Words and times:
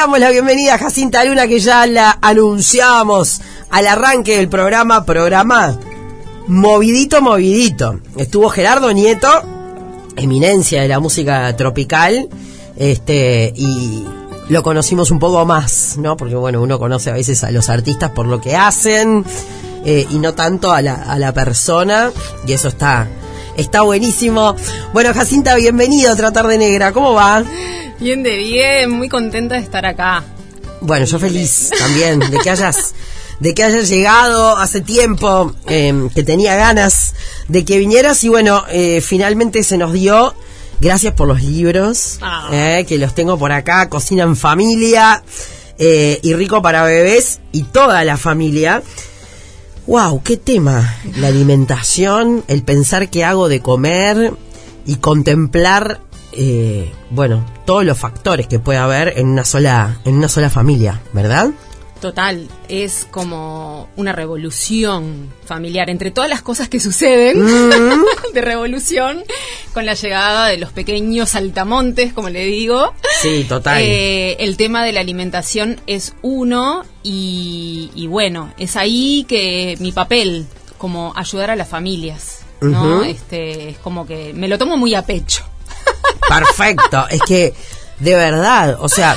damos 0.00 0.18
la 0.18 0.30
bienvenida 0.30 0.76
a 0.76 0.78
Jacinta 0.78 1.22
Luna, 1.26 1.46
que 1.46 1.60
ya 1.60 1.86
la 1.86 2.18
anunciamos 2.22 3.42
al 3.68 3.86
arranque 3.86 4.38
del 4.38 4.48
programa, 4.48 5.04
programa 5.04 5.78
movidito, 6.46 7.20
movidito. 7.20 8.00
Estuvo 8.16 8.48
Gerardo 8.48 8.92
Nieto, 8.92 9.28
eminencia 10.16 10.80
de 10.80 10.88
la 10.88 11.00
música 11.00 11.54
tropical, 11.54 12.30
este, 12.76 13.52
y 13.54 14.06
lo 14.48 14.62
conocimos 14.62 15.10
un 15.10 15.18
poco 15.18 15.44
más, 15.44 15.98
¿no? 15.98 16.16
Porque 16.16 16.34
bueno, 16.34 16.62
uno 16.62 16.78
conoce 16.78 17.10
a 17.10 17.12
veces 17.12 17.44
a 17.44 17.50
los 17.50 17.68
artistas 17.68 18.10
por 18.12 18.24
lo 18.24 18.40
que 18.40 18.56
hacen, 18.56 19.22
eh, 19.84 20.06
y 20.08 20.18
no 20.18 20.32
tanto 20.32 20.72
a 20.72 20.80
la, 20.80 20.94
a 20.94 21.18
la 21.18 21.34
persona, 21.34 22.10
y 22.46 22.54
eso 22.54 22.68
está, 22.68 23.06
está 23.54 23.82
buenísimo. 23.82 24.56
Bueno, 24.94 25.12
Jacinta, 25.12 25.56
bienvenido 25.56 26.10
a 26.10 26.16
Tratar 26.16 26.46
de 26.46 26.56
Negra, 26.56 26.92
¿cómo 26.92 27.12
va? 27.12 27.44
Bien 28.00 28.22
de 28.22 28.36
bien, 28.36 28.90
muy 28.90 29.08
contenta 29.08 29.56
de 29.56 29.60
estar 29.62 29.84
acá. 29.84 30.24
Bueno, 30.80 31.04
yo 31.04 31.18
feliz 31.18 31.70
también 31.78 32.18
de 32.18 32.38
que 32.38 32.50
hayas 32.50 32.94
de 33.40 33.54
que 33.54 33.62
hayas 33.64 33.88
llegado 33.88 34.56
hace 34.56 34.80
tiempo, 34.82 35.54
eh, 35.66 36.08
que 36.14 36.22
tenía 36.22 36.56
ganas 36.56 37.14
de 37.48 37.64
que 37.64 37.78
vinieras 37.78 38.22
y 38.24 38.28
bueno, 38.28 38.64
eh, 38.70 39.00
finalmente 39.00 39.62
se 39.64 39.78
nos 39.78 39.92
dio. 39.92 40.34
Gracias 40.80 41.12
por 41.12 41.28
los 41.28 41.42
libros, 41.42 42.18
Ah. 42.22 42.48
eh, 42.52 42.84
que 42.88 42.96
los 42.98 43.14
tengo 43.14 43.38
por 43.38 43.52
acá, 43.52 43.88
Cocina 43.90 44.22
en 44.22 44.34
Familia 44.36 45.22
eh, 45.78 46.18
y 46.22 46.32
Rico 46.34 46.62
para 46.62 46.82
Bebés 46.84 47.40
y 47.52 47.64
toda 47.64 48.02
la 48.04 48.16
familia. 48.16 48.82
Wow, 49.86 50.22
qué 50.22 50.36
tema, 50.38 50.96
la 51.16 51.28
alimentación, 51.28 52.44
el 52.48 52.62
pensar 52.62 53.08
qué 53.10 53.24
hago 53.24 53.48
de 53.48 53.60
comer 53.60 54.32
y 54.86 54.96
contemplar, 54.96 56.00
eh, 56.32 56.92
bueno, 57.10 57.44
todos 57.66 57.84
los 57.84 57.98
factores 57.98 58.46
que 58.46 58.58
puede 58.58 58.78
haber 58.78 59.18
en 59.18 59.28
una 59.28 59.44
sola, 59.44 59.98
en 60.04 60.14
una 60.14 60.28
sola 60.28 60.50
familia, 60.50 61.00
¿verdad? 61.12 61.50
Total, 62.00 62.48
es 62.68 63.06
como 63.10 63.88
una 63.96 64.12
revolución 64.12 65.28
familiar 65.44 65.90
entre 65.90 66.10
todas 66.10 66.30
las 66.30 66.40
cosas 66.40 66.70
que 66.70 66.80
suceden 66.80 67.42
Mm. 67.42 68.04
de 68.32 68.40
revolución 68.40 69.22
con 69.74 69.84
la 69.84 69.92
llegada 69.92 70.46
de 70.46 70.56
los 70.56 70.72
pequeños 70.72 71.30
saltamontes, 71.30 72.14
como 72.14 72.30
le 72.30 72.46
digo. 72.46 72.94
Sí, 73.20 73.44
total. 73.46 73.82
Eh, 73.82 74.36
el 74.40 74.56
tema 74.56 74.82
de 74.82 74.92
la 74.92 75.00
alimentación 75.00 75.78
es 75.86 76.14
uno 76.22 76.84
y, 77.02 77.90
y 77.94 78.06
bueno, 78.06 78.52
es 78.56 78.76
ahí 78.76 79.26
que 79.28 79.76
mi 79.78 79.92
papel, 79.92 80.46
como 80.78 81.12
ayudar 81.16 81.50
a 81.50 81.56
las 81.56 81.68
familias, 81.68 82.40
¿no? 82.62 83.02
Este, 83.04 83.70
es 83.70 83.78
como 83.78 84.06
que 84.06 84.32
me 84.32 84.48
lo 84.48 84.56
tomo 84.56 84.78
muy 84.78 84.94
a 84.94 85.02
pecho. 85.02 85.44
Perfecto. 86.30 87.06
es 87.10 87.20
que, 87.26 87.54
de 87.98 88.14
verdad, 88.14 88.78
o 88.80 88.88
sea, 88.88 89.16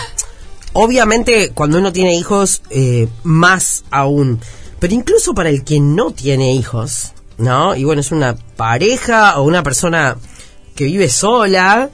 obviamente 0.73 1.51
cuando 1.51 1.77
uno 1.77 1.93
tiene 1.93 2.15
hijos, 2.15 2.61
eh, 2.69 3.07
más 3.23 3.83
aún. 3.91 4.41
Pero 4.79 4.93
incluso 4.93 5.33
para 5.33 5.49
el 5.49 5.63
que 5.63 5.79
no 5.79 6.11
tiene 6.11 6.53
hijos, 6.53 7.13
¿no? 7.37 7.75
Y 7.75 7.83
bueno, 7.83 8.01
es 8.01 8.11
una 8.11 8.35
pareja 8.35 9.39
o 9.39 9.43
una 9.43 9.63
persona 9.63 10.17
que 10.75 10.85
vive 10.85 11.09
sola. 11.09 11.89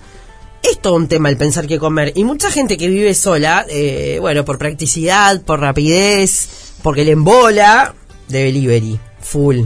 Es 0.64 0.80
todo 0.80 0.96
un 0.96 1.08
tema 1.08 1.30
el 1.30 1.38
pensar 1.38 1.68
qué 1.68 1.78
comer. 1.78 2.14
Y 2.16 2.24
mucha 2.24 2.50
gente 2.50 2.78
que 2.78 2.88
vive 2.88 3.14
sola, 3.14 3.66
eh, 3.70 4.18
bueno, 4.20 4.44
por 4.44 4.58
practicidad, 4.58 5.42
por 5.44 5.60
rapidez, 5.60 6.74
porque 6.82 7.06
le 7.06 7.12
embola, 7.12 7.94
de 8.28 8.44
delivery, 8.46 9.00
full, 9.22 9.62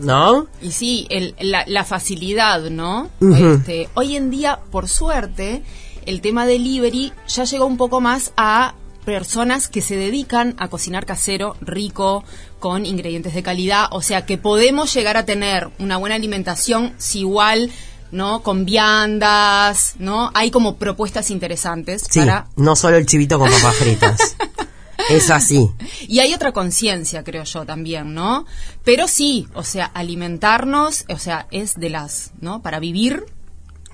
¿no? 0.00 0.46
Y 0.62 0.72
sí, 0.72 1.06
el- 1.10 1.34
la, 1.40 1.64
la 1.66 1.84
facilidad, 1.84 2.70
¿no? 2.70 3.08
Este, 3.20 3.88
hoy 3.94 4.16
en 4.16 4.30
día, 4.30 4.58
por 4.70 4.88
suerte, 4.88 5.62
el 6.06 6.20
tema 6.20 6.46
delivery 6.46 7.12
ya 7.28 7.44
llegó 7.44 7.66
un 7.66 7.76
poco 7.76 8.00
más 8.00 8.32
a 8.36 8.74
personas 9.04 9.68
que 9.68 9.80
se 9.80 9.96
dedican 9.96 10.54
a 10.58 10.68
cocinar 10.68 11.06
casero, 11.06 11.56
rico, 11.62 12.24
con 12.58 12.84
ingredientes 12.84 13.32
de 13.34 13.42
calidad, 13.42 13.86
o 13.90 14.02
sea 14.02 14.26
que 14.26 14.36
podemos 14.36 14.92
llegar 14.92 15.16
a 15.16 15.24
tener 15.24 15.70
una 15.78 15.96
buena 15.96 16.14
alimentación 16.16 16.92
si 16.98 17.20
igual, 17.20 17.70
¿no? 18.10 18.42
Con 18.42 18.64
viandas, 18.66 19.94
¿no? 19.98 20.30
Hay 20.34 20.50
como 20.50 20.76
propuestas 20.76 21.30
interesantes 21.30 22.04
Sí, 22.10 22.20
para 22.20 22.46
no 22.56 22.76
solo 22.76 22.96
el 22.96 23.06
chivito 23.06 23.38
con 23.38 23.50
papas 23.50 23.76
fritas. 23.76 24.36
es 25.08 25.30
así. 25.30 25.70
Y 26.06 26.20
hay 26.20 26.34
otra 26.34 26.52
conciencia, 26.52 27.24
creo 27.24 27.44
yo, 27.44 27.64
también, 27.64 28.14
¿no? 28.14 28.46
Pero 28.84 29.08
sí, 29.08 29.48
o 29.54 29.64
sea, 29.64 29.86
alimentarnos, 29.86 31.04
o 31.08 31.18
sea, 31.18 31.46
es 31.50 31.74
de 31.74 31.90
las, 31.90 32.32
¿no? 32.40 32.62
Para 32.62 32.78
vivir, 32.78 33.24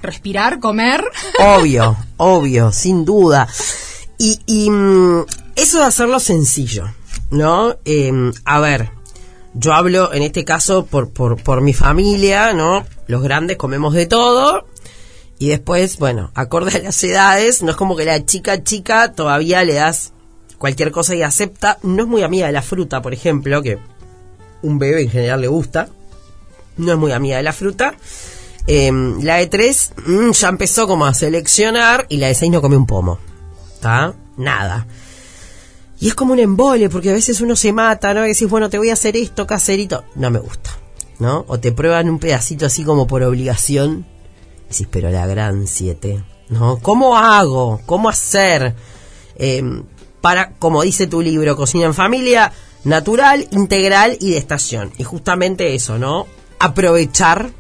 respirar, 0.02 0.60
comer. 0.60 1.04
Obvio, 1.38 1.96
obvio, 2.16 2.72
sin 2.72 3.04
duda. 3.04 3.48
Y, 4.18 4.40
y, 4.46 4.70
mm, 4.70 5.24
eso 5.56 5.78
de 5.78 5.84
hacerlo 5.84 6.20
sencillo, 6.20 6.86
¿no? 7.30 7.76
Eh, 7.84 8.12
a 8.44 8.60
ver, 8.60 8.90
yo 9.54 9.72
hablo 9.72 10.12
en 10.12 10.22
este 10.22 10.44
caso 10.44 10.86
por, 10.86 11.10
por, 11.10 11.42
por 11.42 11.60
mi 11.60 11.72
familia, 11.72 12.52
¿no? 12.52 12.84
Los 13.06 13.22
grandes 13.22 13.56
comemos 13.56 13.94
de 13.94 14.06
todo. 14.06 14.66
Y 15.38 15.48
después, 15.48 15.98
bueno, 15.98 16.30
acorde 16.34 16.78
a 16.78 16.82
las 16.82 17.02
edades, 17.02 17.62
no 17.62 17.72
es 17.72 17.76
como 17.76 17.96
que 17.96 18.04
la 18.04 18.24
chica 18.24 18.62
chica 18.62 19.12
todavía 19.12 19.64
le 19.64 19.74
das 19.74 20.13
cualquier 20.64 20.92
cosa 20.92 21.14
y 21.14 21.20
acepta. 21.20 21.76
No 21.82 22.04
es 22.04 22.08
muy 22.08 22.22
amiga 22.22 22.46
de 22.46 22.54
la 22.54 22.62
fruta, 22.62 23.02
por 23.02 23.12
ejemplo, 23.12 23.60
que 23.60 23.76
un 24.62 24.78
bebé 24.78 25.02
en 25.02 25.10
general 25.10 25.42
le 25.42 25.48
gusta. 25.48 25.90
No 26.78 26.92
es 26.92 26.96
muy 26.96 27.12
amiga 27.12 27.36
de 27.36 27.42
la 27.42 27.52
fruta. 27.52 27.94
Eh, 28.66 28.90
la 29.20 29.36
de 29.36 29.46
3 29.46 29.92
ya 30.32 30.48
empezó 30.48 30.86
como 30.86 31.04
a 31.04 31.12
seleccionar 31.12 32.06
y 32.08 32.16
la 32.16 32.28
de 32.28 32.34
6 32.34 32.50
no 32.50 32.62
come 32.62 32.78
un 32.78 32.86
pomo. 32.86 33.18
¿Está? 33.74 34.14
Nada. 34.38 34.86
Y 36.00 36.08
es 36.08 36.14
como 36.14 36.32
un 36.32 36.38
embole, 36.38 36.88
porque 36.88 37.10
a 37.10 37.12
veces 37.12 37.42
uno 37.42 37.56
se 37.56 37.74
mata, 37.74 38.14
¿no? 38.14 38.24
Y 38.24 38.28
decís, 38.28 38.48
bueno, 38.48 38.70
te 38.70 38.78
voy 38.78 38.88
a 38.88 38.94
hacer 38.94 39.18
esto, 39.18 39.46
caserito. 39.46 40.04
No 40.14 40.30
me 40.30 40.38
gusta, 40.38 40.70
¿no? 41.18 41.44
O 41.46 41.60
te 41.60 41.72
prueban 41.72 42.08
un 42.08 42.18
pedacito 42.18 42.64
así 42.64 42.84
como 42.84 43.06
por 43.06 43.22
obligación. 43.22 44.06
Y 44.64 44.68
decís, 44.70 44.88
pero 44.90 45.10
la 45.10 45.26
gran 45.26 45.66
7, 45.66 46.24
¿no? 46.48 46.78
¿Cómo 46.78 47.18
hago? 47.18 47.82
¿Cómo 47.84 48.08
hacer? 48.08 48.74
Eh, 49.36 49.62
para, 50.24 50.52
como 50.52 50.80
dice 50.80 51.06
tu 51.06 51.20
libro, 51.20 51.54
Cocina 51.54 51.84
en 51.84 51.92
Familia, 51.92 52.50
natural, 52.84 53.46
integral 53.50 54.16
y 54.22 54.30
de 54.30 54.38
estación. 54.38 54.90
Y 54.96 55.04
justamente 55.04 55.74
eso, 55.74 55.98
¿no? 55.98 56.26
Aprovechar 56.58 57.50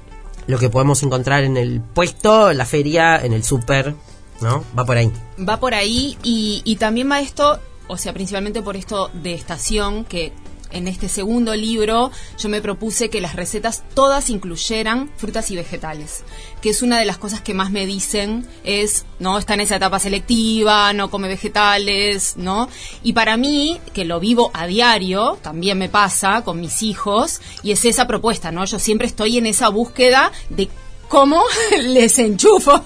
lo 0.46 0.58
que 0.58 0.70
podemos 0.70 1.02
encontrar 1.02 1.44
en 1.44 1.58
el 1.58 1.82
puesto, 1.82 2.50
en 2.50 2.56
la 2.56 2.64
feria, 2.64 3.22
en 3.22 3.34
el 3.34 3.44
súper, 3.44 3.94
¿no? 4.40 4.64
Va 4.78 4.86
por 4.86 4.96
ahí. 4.96 5.12
Va 5.46 5.60
por 5.60 5.74
ahí 5.74 6.16
y, 6.22 6.62
y 6.64 6.76
también 6.76 7.10
va 7.10 7.20
esto, 7.20 7.60
o 7.86 7.98
sea, 7.98 8.14
principalmente 8.14 8.62
por 8.62 8.76
esto 8.76 9.10
de 9.12 9.34
estación, 9.34 10.06
que 10.06 10.32
en 10.74 10.88
este 10.88 11.08
segundo 11.08 11.54
libro 11.54 12.10
yo 12.38 12.48
me 12.48 12.60
propuse 12.60 13.08
que 13.08 13.20
las 13.20 13.34
recetas 13.34 13.82
todas 13.94 14.28
incluyeran 14.28 15.10
frutas 15.16 15.50
y 15.50 15.56
vegetales, 15.56 16.24
que 16.60 16.70
es 16.70 16.82
una 16.82 16.98
de 16.98 17.06
las 17.06 17.18
cosas 17.18 17.40
que 17.40 17.54
más 17.54 17.70
me 17.70 17.86
dicen 17.86 18.46
es, 18.64 19.06
no, 19.18 19.38
está 19.38 19.54
en 19.54 19.60
esa 19.60 19.76
etapa 19.76 19.98
selectiva, 19.98 20.92
no 20.92 21.10
come 21.10 21.28
vegetales, 21.28 22.36
¿no? 22.36 22.68
Y 23.02 23.12
para 23.12 23.36
mí, 23.36 23.80
que 23.92 24.04
lo 24.04 24.20
vivo 24.20 24.50
a 24.52 24.66
diario, 24.66 25.38
también 25.42 25.78
me 25.78 25.88
pasa 25.88 26.42
con 26.42 26.60
mis 26.60 26.82
hijos, 26.82 27.40
y 27.62 27.72
es 27.72 27.84
esa 27.84 28.06
propuesta, 28.06 28.52
¿no? 28.52 28.64
Yo 28.64 28.78
siempre 28.78 29.06
estoy 29.06 29.38
en 29.38 29.46
esa 29.46 29.68
búsqueda 29.68 30.32
de 30.50 30.68
cómo 31.08 31.42
les 31.78 32.18
enchufo 32.18 32.84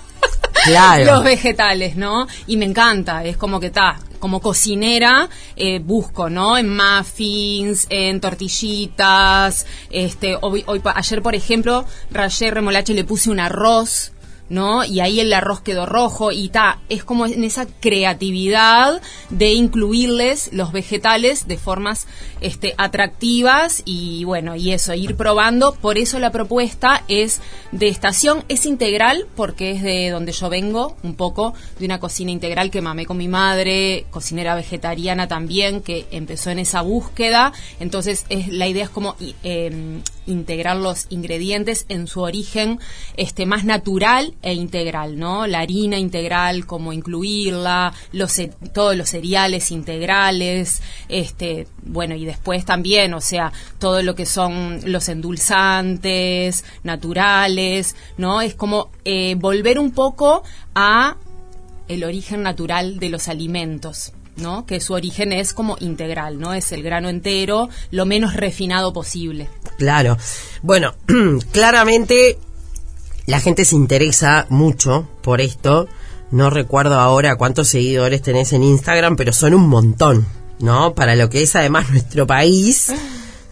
Claro. 0.64 1.04
los 1.12 1.24
vegetales, 1.24 1.96
¿no? 1.96 2.26
Y 2.46 2.56
me 2.56 2.64
encanta, 2.64 3.24
es 3.24 3.36
como 3.36 3.60
que 3.60 3.66
está, 3.66 3.98
como 4.18 4.40
cocinera 4.40 5.28
eh, 5.56 5.78
busco, 5.78 6.30
¿no? 6.30 6.58
En 6.58 6.74
muffins, 6.74 7.86
en 7.90 8.20
tortillitas, 8.20 9.66
este, 9.90 10.36
hoy, 10.40 10.64
ayer 10.94 11.22
por 11.22 11.34
ejemplo 11.34 11.84
rayé 12.10 12.50
remolacha 12.50 12.92
y 12.92 12.96
le 12.96 13.04
puse 13.04 13.30
un 13.30 13.40
arroz. 13.40 14.12
¿No? 14.50 14.84
Y 14.84 15.00
ahí 15.00 15.20
el 15.20 15.32
arroz 15.32 15.60
quedó 15.60 15.84
rojo 15.84 16.32
y 16.32 16.48
ta, 16.48 16.80
es 16.88 17.04
como 17.04 17.26
en 17.26 17.44
esa 17.44 17.66
creatividad 17.66 19.02
de 19.28 19.52
incluirles 19.52 20.50
los 20.52 20.72
vegetales 20.72 21.46
de 21.46 21.58
formas 21.58 22.06
este, 22.40 22.74
atractivas 22.78 23.82
y 23.84 24.24
bueno, 24.24 24.56
y 24.56 24.72
eso, 24.72 24.94
ir 24.94 25.16
probando. 25.16 25.74
Por 25.74 25.98
eso 25.98 26.18
la 26.18 26.32
propuesta 26.32 27.04
es 27.08 27.40
de 27.72 27.88
estación, 27.88 28.44
es 28.48 28.64
integral 28.64 29.26
porque 29.36 29.72
es 29.72 29.82
de 29.82 30.10
donde 30.10 30.32
yo 30.32 30.48
vengo, 30.48 30.96
un 31.02 31.14
poco 31.14 31.54
de 31.78 31.84
una 31.84 32.00
cocina 32.00 32.30
integral 32.30 32.70
que 32.70 32.80
mamé 32.80 33.06
con 33.06 33.16
mi 33.16 33.28
madre, 33.28 34.06
cocinera 34.10 34.54
vegetariana 34.54 35.28
también, 35.28 35.82
que 35.82 36.06
empezó 36.10 36.50
en 36.50 36.58
esa 36.58 36.82
búsqueda. 36.82 37.52
Entonces, 37.80 38.24
es, 38.28 38.48
la 38.48 38.66
idea 38.66 38.84
es 38.84 38.90
como 38.90 39.16
em, 39.42 40.02
integrar 40.28 40.76
los 40.76 41.06
ingredientes 41.08 41.86
en 41.88 42.06
su 42.06 42.20
origen 42.20 42.78
este 43.16 43.46
más 43.46 43.64
natural 43.64 44.34
e 44.42 44.54
integral, 44.54 45.18
¿no? 45.18 45.46
La 45.46 45.60
harina 45.60 45.98
integral, 45.98 46.66
cómo 46.66 46.92
incluirla, 46.92 47.92
los 48.12 48.40
todos 48.72 48.96
los 48.96 49.08
cereales 49.08 49.70
integrales, 49.70 50.82
este, 51.08 51.66
bueno, 51.82 52.14
y 52.14 52.24
después 52.24 52.64
también, 52.64 53.14
o 53.14 53.20
sea, 53.20 53.52
todo 53.78 54.02
lo 54.02 54.14
que 54.14 54.26
son 54.26 54.80
los 54.84 55.08
endulzantes 55.08 56.64
naturales, 56.82 57.96
¿no? 58.16 58.40
Es 58.40 58.54
como 58.54 58.90
eh, 59.04 59.34
volver 59.36 59.78
un 59.78 59.92
poco 59.92 60.42
a 60.74 61.16
el 61.88 62.04
origen 62.04 62.42
natural 62.42 62.98
de 62.98 63.08
los 63.08 63.28
alimentos. 63.28 64.12
¿No? 64.38 64.66
Que 64.66 64.80
su 64.80 64.94
origen 64.94 65.32
es 65.32 65.52
como 65.52 65.76
integral, 65.80 66.38
¿no? 66.38 66.54
Es 66.54 66.72
el 66.72 66.82
grano 66.82 67.08
entero, 67.08 67.68
lo 67.90 68.06
menos 68.06 68.34
refinado 68.34 68.92
posible. 68.92 69.48
Claro. 69.76 70.16
Bueno, 70.62 70.94
claramente 71.52 72.38
la 73.26 73.40
gente 73.40 73.64
se 73.64 73.76
interesa 73.76 74.46
mucho 74.48 75.06
por 75.22 75.40
esto. 75.40 75.86
No 76.30 76.50
recuerdo 76.50 76.98
ahora 76.98 77.36
cuántos 77.36 77.68
seguidores 77.68 78.22
tenés 78.22 78.52
en 78.52 78.62
Instagram, 78.62 79.16
pero 79.16 79.32
son 79.32 79.54
un 79.54 79.68
montón, 79.68 80.26
¿no? 80.60 80.94
Para 80.94 81.14
lo 81.14 81.28
que 81.28 81.42
es 81.42 81.54
además 81.54 81.90
nuestro 81.90 82.26
país. 82.26 82.92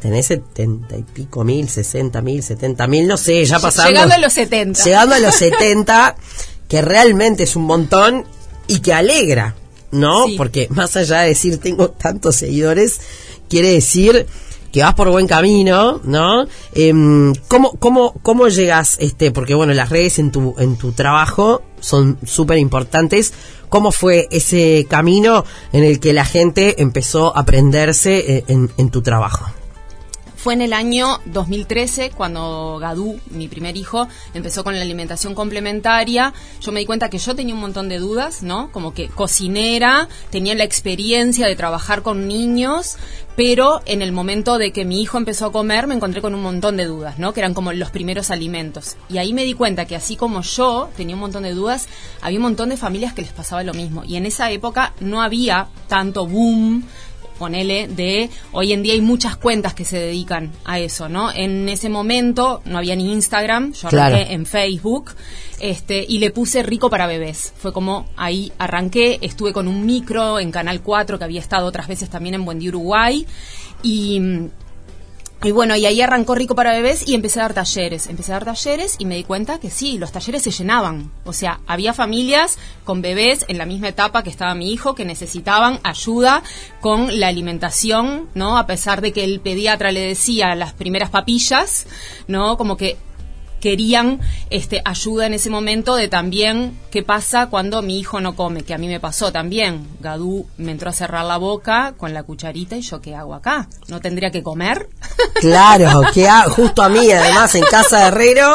Tenés 0.01 0.27
setenta 0.27 0.97
y 0.97 1.03
pico 1.03 1.43
mil, 1.43 1.69
sesenta 1.69 2.23
mil, 2.23 2.43
setenta 2.43 2.87
mil, 2.87 3.07
no 3.07 3.17
sé, 3.17 3.45
ya 3.45 3.59
pasando. 3.59 3.91
Llegando 3.91 4.15
a 4.15 4.19
los 4.19 4.33
setenta. 4.33 4.85
Llegando 4.85 5.15
a 5.15 5.19
los 5.19 5.35
setenta, 5.39 6.17
que 6.69 6.83
realmente 6.83 7.43
es 7.43 7.57
un 7.57 7.65
montón 7.65 8.25
y 8.69 8.81
que 8.81 8.93
alegra, 8.93 9.55
¿no? 9.91 10.27
Sí. 10.27 10.35
Porque 10.37 10.69
más 10.71 10.97
allá 10.97 11.21
de 11.21 11.29
decir 11.29 11.59
tengo 11.59 11.91
tantos 11.91 12.37
seguidores, 12.37 13.01
quiere 13.49 13.71
decir 13.71 14.27
que 14.73 14.83
vas 14.83 14.95
por 14.95 15.11
buen 15.11 15.27
camino, 15.27 16.01
¿no? 16.05 16.47
Em, 16.75 17.35
¿cómo, 17.49 17.73
cómo, 17.79 18.15
¿Cómo 18.23 18.49
llegas, 18.49 18.97
este, 19.01 19.31
porque 19.31 19.55
bueno, 19.55 19.73
las 19.73 19.89
redes 19.89 20.19
en 20.19 20.31
tu, 20.31 20.55
en 20.59 20.77
tu 20.77 20.93
trabajo 20.93 21.63
son 21.81 22.19
súper 22.27 22.59
importantes. 22.59 23.33
¿Cómo 23.69 23.91
fue 23.91 24.29
ese 24.31 24.87
camino 24.89 25.45
en 25.73 25.83
el 25.83 25.99
que 25.99 26.13
la 26.13 26.25
gente 26.25 26.83
empezó 26.83 27.37
a 27.37 27.41
aprenderse 27.41 28.45
en, 28.49 28.71
en 28.77 28.91
tu 28.91 29.03
trabajo? 29.03 29.47
Fue 30.47 30.55
en 30.55 30.63
el 30.63 30.75
año 30.75 31.19
2013 31.25 32.11
cuando 32.11 32.79
Gadú, 32.81 33.19
mi 33.31 33.49
primer 33.49 33.77
hijo, 33.77 34.07
empezó 34.33 34.63
con 34.63 34.77
la 34.77 34.83
alimentación 34.83 35.35
complementaria. 35.35 36.33
Yo 36.61 36.71
me 36.71 36.79
di 36.79 36.87
cuenta 36.87 37.11
que 37.11 37.19
yo 37.19 37.35
tenía 37.35 37.53
un 37.53 37.61
montón 37.61 37.89
de 37.89 37.99
dudas, 37.99 38.45
¿no? 38.45 38.71
Como 38.71 38.95
que 38.95 39.09
cocinera, 39.09 40.09
tenía 40.31 40.55
la 40.55 40.63
experiencia 40.63 41.49
de 41.49 41.57
trabajar 41.57 42.03
con 42.03 42.29
niños, 42.29 42.97
pero 43.35 43.83
en 43.87 44.03
el 44.03 44.13
momento 44.13 44.57
de 44.57 44.71
que 44.71 44.85
mi 44.85 45.03
hijo 45.03 45.19
empezó 45.19 45.47
a 45.47 45.53
comer 45.53 45.89
me 45.89 45.97
encontré 45.97 46.23
con 46.23 46.33
un 46.33 46.43
montón 46.43 46.77
de 46.77 46.85
dudas, 46.85 47.19
¿no? 47.19 47.33
Que 47.33 47.41
eran 47.41 47.53
como 47.53 47.73
los 47.73 47.91
primeros 47.91 48.31
alimentos. 48.31 48.97
Y 49.09 49.19
ahí 49.19 49.33
me 49.33 49.43
di 49.43 49.53
cuenta 49.53 49.85
que 49.85 49.97
así 49.97 50.15
como 50.15 50.43
yo 50.43 50.91
tenía 50.97 51.17
un 51.17 51.23
montón 51.23 51.43
de 51.43 51.55
dudas, 51.55 51.89
había 52.23 52.39
un 52.39 52.45
montón 52.45 52.69
de 52.69 52.77
familias 52.77 53.15
que 53.15 53.23
les 53.23 53.33
pasaba 53.33 53.65
lo 53.65 53.75
mismo. 53.75 54.05
Y 54.05 54.15
en 54.15 54.27
esa 54.27 54.49
época 54.53 54.95
no 55.01 55.23
había 55.23 55.67
tanto 55.89 56.25
boom 56.25 56.85
ponele, 57.39 57.89
de 57.89 58.31
hoy 58.53 58.73
en 58.73 58.83
día 58.83 58.95
hay 58.95 59.01
muchas 59.01 59.37
cuentas 59.37 59.75
que 59.75 59.85
se 59.85 59.99
dedican 59.99 60.53
a 60.65 60.79
eso, 60.79 61.09
¿no? 61.09 61.33
En 61.33 61.69
ese 61.69 61.89
momento 61.89 62.63
no 62.65 62.79
había 62.79 62.97
ni 62.97 63.13
Instagram, 63.13 63.73
yo 63.73 63.89
Claro. 63.89 64.15
arranqué 64.17 64.33
en 64.35 64.47
Facebook, 64.47 65.13
este, 65.61 66.05
y 66.09 66.19
le 66.19 66.31
puse 66.31 66.63
rico 66.63 66.91
para 66.91 67.07
bebés. 67.07 67.53
Fue 67.57 67.73
como 67.73 68.07
ahí 68.17 68.53
arranqué, 68.59 69.19
estuve 69.23 69.53
con 69.53 69.69
un 69.69 69.87
micro 69.87 70.39
en 70.39 70.51
Canal 70.51 70.81
4 70.83 71.19
que 71.19 71.25
había 71.25 71.41
estado 71.41 71.67
otras 71.67 71.89
veces 71.89 72.09
también 72.11 72.35
en 72.35 72.45
Buen 72.45 72.59
Día 72.59 72.71
Uruguay, 72.71 73.27
y 73.83 74.21
y 75.47 75.53
bueno, 75.53 75.77
y 75.77 75.87
ahí 75.87 76.01
arrancó 76.01 76.35
Rico 76.35 76.55
para 76.55 76.73
Bebés 76.73 77.07
y 77.07 77.15
empecé 77.15 77.41
a 77.41 77.45
dar 77.45 77.55
talleres. 77.55 78.07
Empecé 78.09 78.33
a 78.33 78.35
dar 78.35 78.45
talleres 78.45 78.97
y 78.99 79.05
me 79.05 79.17
di 79.17 79.25
cuenta 79.25 79.61
que 79.61 79.71
sí, 79.71 79.99
los 79.99 80.13
talleres 80.13 80.43
se 80.43 80.51
llenaban. 80.51 81.13
O 81.25 81.33
sea, 81.33 81.61
había 81.67 81.95
familias 81.95 82.59
con 82.85 83.03
bebés 83.03 83.45
en 83.49 83.59
la 83.59 83.67
misma 83.67 83.89
etapa 83.89 84.23
que 84.23 84.31
estaba 84.31 84.55
mi 84.55 84.73
hijo 84.73 84.95
que 84.95 85.05
necesitaban 85.05 85.81
ayuda 85.83 86.43
con 86.81 87.21
la 87.21 87.29
alimentación, 87.29 88.29
¿no? 88.35 88.59
A 88.59 88.67
pesar 88.67 89.01
de 89.01 89.13
que 89.13 89.25
el 89.25 89.41
pediatra 89.41 89.93
le 89.93 90.01
decía 90.01 90.55
las 90.55 90.73
primeras 90.73 91.11
papillas, 91.11 91.87
¿no? 92.27 92.57
Como 92.57 92.77
que 92.77 92.97
querían 93.71 94.21
este 94.49 94.81
ayuda 94.85 95.27
en 95.27 95.35
ese 95.35 95.51
momento 95.51 95.97
de 95.97 96.07
también 96.07 96.79
qué 96.93 97.03
pasa 97.03 97.49
cuando 97.49 97.83
mi 97.83 97.99
hijo 97.99 98.21
no 98.21 98.37
come, 98.37 98.63
que 98.63 98.75
a 98.75 98.79
mí 98.79 98.87
me 98.87 99.01
pasó 99.01 99.33
también. 99.33 99.89
Gadú 99.99 100.47
me 100.57 100.71
entró 100.71 100.91
a 100.91 100.93
cerrar 100.93 101.25
la 101.25 101.37
boca 101.37 101.95
con 101.97 102.15
la 102.15 102.23
cucharita 102.23 102.77
y 102.77 102.83
yo 102.83 103.01
qué 103.01 103.17
hago 103.17 103.35
acá? 103.35 103.69
¿No 103.89 104.01
tendría 104.01 104.31
que 104.31 104.45
comer? 104.45 104.89
Claro, 105.41 106.03
que 106.15 106.29
ha- 106.29 106.49
justo 106.49 106.81
a 106.85 106.89
mí, 106.89 107.11
además, 107.11 107.57
en 107.57 107.65
casa 107.65 107.99
de 107.99 108.05
Herrero, 108.07 108.55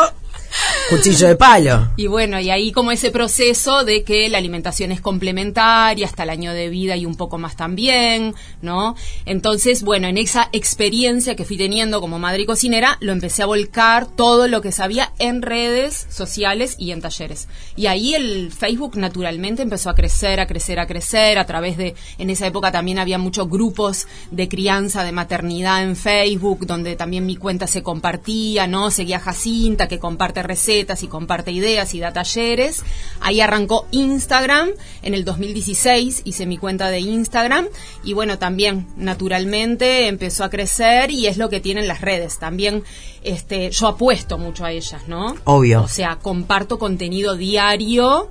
cuchillo 0.91 1.29
de 1.29 1.37
palo. 1.37 1.87
Y 1.95 2.07
bueno, 2.07 2.37
y 2.41 2.49
ahí 2.49 2.73
como 2.73 2.91
ese 2.91 3.11
proceso 3.11 3.85
de 3.85 4.03
que 4.03 4.27
la 4.27 4.39
alimentación 4.39 4.91
es 4.91 4.99
complementaria 4.99 6.05
hasta 6.05 6.23
el 6.23 6.29
año 6.29 6.51
de 6.51 6.67
vida 6.67 6.97
y 6.97 7.05
un 7.05 7.15
poco 7.15 7.37
más 7.37 7.55
también, 7.55 8.35
¿no? 8.61 8.97
Entonces, 9.25 9.83
bueno, 9.83 10.09
en 10.09 10.17
esa 10.17 10.49
experiencia 10.51 11.37
que 11.37 11.45
fui 11.45 11.57
teniendo 11.57 12.01
como 12.01 12.19
madre 12.19 12.41
y 12.41 12.45
cocinera, 12.45 12.97
lo 12.99 13.13
empecé 13.13 13.41
a 13.41 13.45
volcar 13.45 14.05
todo 14.05 14.49
lo 14.49 14.59
que 14.61 14.73
sabía 14.73 15.13
en 15.17 15.41
redes 15.41 16.07
sociales 16.09 16.75
y 16.77 16.91
en 16.91 16.99
talleres. 16.99 17.47
Y 17.77 17.85
ahí 17.85 18.13
el 18.13 18.51
Facebook 18.51 18.97
naturalmente 18.97 19.61
empezó 19.61 19.89
a 19.89 19.95
crecer, 19.95 20.41
a 20.41 20.45
crecer, 20.45 20.77
a 20.77 20.87
crecer, 20.87 21.37
a 21.37 21.45
través 21.45 21.77
de, 21.77 21.95
en 22.17 22.29
esa 22.29 22.47
época 22.47 22.69
también 22.73 22.99
había 22.99 23.17
muchos 23.17 23.49
grupos 23.49 24.07
de 24.29 24.49
crianza, 24.49 25.05
de 25.05 25.13
maternidad 25.13 25.83
en 25.83 25.95
Facebook, 25.95 26.65
donde 26.65 26.97
también 26.97 27.25
mi 27.25 27.37
cuenta 27.37 27.65
se 27.65 27.81
compartía, 27.81 28.67
¿no? 28.67 28.91
Seguía 28.91 29.21
Jacinta, 29.21 29.87
que 29.87 29.97
comparte 29.97 30.43
recetas 30.43 30.80
y 31.03 31.07
comparte 31.07 31.51
ideas 31.51 31.93
y 31.93 31.99
da 31.99 32.11
talleres. 32.13 32.83
Ahí 33.19 33.39
arrancó 33.41 33.87
Instagram, 33.91 34.69
en 35.03 35.13
el 35.13 35.23
2016 35.25 36.21
hice 36.25 36.45
mi 36.45 36.57
cuenta 36.57 36.89
de 36.89 36.99
Instagram 36.99 37.67
y 38.03 38.13
bueno, 38.13 38.37
también 38.37 38.87
naturalmente 38.97 40.07
empezó 40.07 40.43
a 40.43 40.49
crecer 40.49 41.11
y 41.11 41.27
es 41.27 41.37
lo 41.37 41.49
que 41.49 41.59
tienen 41.59 41.87
las 41.87 42.01
redes. 42.01 42.39
También 42.39 42.83
este, 43.23 43.71
yo 43.71 43.87
apuesto 43.87 44.37
mucho 44.37 44.65
a 44.65 44.71
ellas, 44.71 45.03
¿no? 45.07 45.35
Obvio. 45.45 45.83
O 45.83 45.87
sea, 45.87 46.17
comparto 46.21 46.77
contenido 46.79 47.35
diario. 47.35 48.29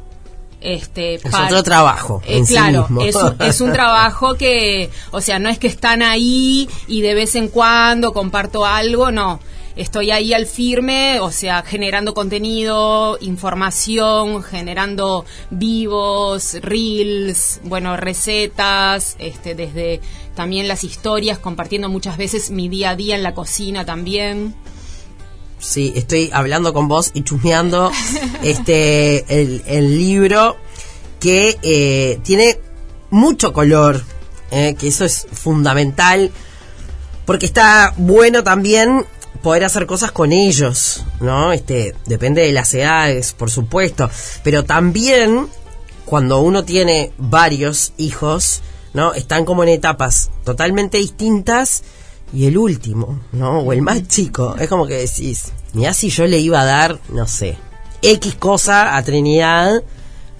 Este, 0.60 1.14
Es 1.14 1.24
otro 1.24 1.62
trabajo 1.62 2.20
Eh, 2.26 2.36
en 2.36 2.46
sí 2.46 2.52
claro, 2.52 2.82
mismo. 2.90 3.00
es, 3.00 3.14
un, 3.16 3.36
es 3.40 3.60
un 3.62 3.72
trabajo 3.72 4.34
que, 4.34 4.90
o 5.10 5.22
sea, 5.22 5.38
no 5.38 5.48
es 5.48 5.58
que 5.58 5.68
están 5.68 6.02
ahí 6.02 6.68
y 6.86 7.00
de 7.00 7.14
vez 7.14 7.34
en 7.34 7.48
cuando 7.48 8.12
comparto 8.12 8.66
algo, 8.66 9.10
no. 9.10 9.40
Estoy 9.80 10.10
ahí 10.10 10.34
al 10.34 10.44
firme, 10.44 11.20
o 11.20 11.32
sea, 11.32 11.62
generando 11.62 12.12
contenido, 12.12 13.16
información, 13.22 14.42
generando 14.42 15.24
vivos, 15.48 16.58
reels, 16.60 17.62
bueno, 17.64 17.96
recetas, 17.96 19.16
este, 19.18 19.54
desde 19.54 20.02
también 20.34 20.68
las 20.68 20.84
historias, 20.84 21.38
compartiendo 21.38 21.88
muchas 21.88 22.18
veces 22.18 22.50
mi 22.50 22.68
día 22.68 22.90
a 22.90 22.96
día 22.96 23.14
en 23.16 23.22
la 23.22 23.32
cocina 23.32 23.86
también. 23.86 24.54
Sí, 25.58 25.94
estoy 25.96 26.28
hablando 26.30 26.74
con 26.74 26.86
vos 26.86 27.10
y 27.14 27.22
chusmeando 27.22 27.90
este 28.42 29.40
el, 29.40 29.62
el 29.66 29.96
libro 29.96 30.58
que 31.20 31.58
eh, 31.62 32.20
tiene 32.22 32.60
mucho 33.08 33.54
color, 33.54 34.04
eh, 34.50 34.74
que 34.78 34.88
eso 34.88 35.06
es 35.06 35.26
fundamental, 35.32 36.32
porque 37.24 37.46
está 37.46 37.94
bueno 37.96 38.44
también 38.44 39.06
poder 39.42 39.64
hacer 39.64 39.86
cosas 39.86 40.12
con 40.12 40.32
ellos, 40.32 41.04
¿no? 41.20 41.52
Este, 41.52 41.94
depende 42.06 42.42
de 42.42 42.52
las 42.52 42.72
edades, 42.74 43.32
por 43.32 43.50
supuesto, 43.50 44.10
pero 44.42 44.64
también 44.64 45.48
cuando 46.04 46.40
uno 46.40 46.64
tiene 46.64 47.12
varios 47.18 47.92
hijos, 47.96 48.62
¿no? 48.94 49.14
Están 49.14 49.44
como 49.44 49.62
en 49.62 49.70
etapas 49.70 50.30
totalmente 50.44 50.98
distintas 50.98 51.82
y 52.32 52.46
el 52.46 52.58
último, 52.58 53.20
¿no? 53.32 53.60
O 53.60 53.72
el 53.72 53.82
más 53.82 54.06
chico, 54.08 54.56
es 54.58 54.68
como 54.68 54.86
que 54.86 54.94
decís, 54.94 55.52
mirá 55.72 55.94
si 55.94 56.10
yo 56.10 56.26
le 56.26 56.38
iba 56.38 56.60
a 56.60 56.64
dar, 56.64 56.98
no 57.10 57.26
sé, 57.26 57.56
X 58.02 58.34
cosa 58.36 58.96
a 58.96 59.02
Trinidad, 59.02 59.82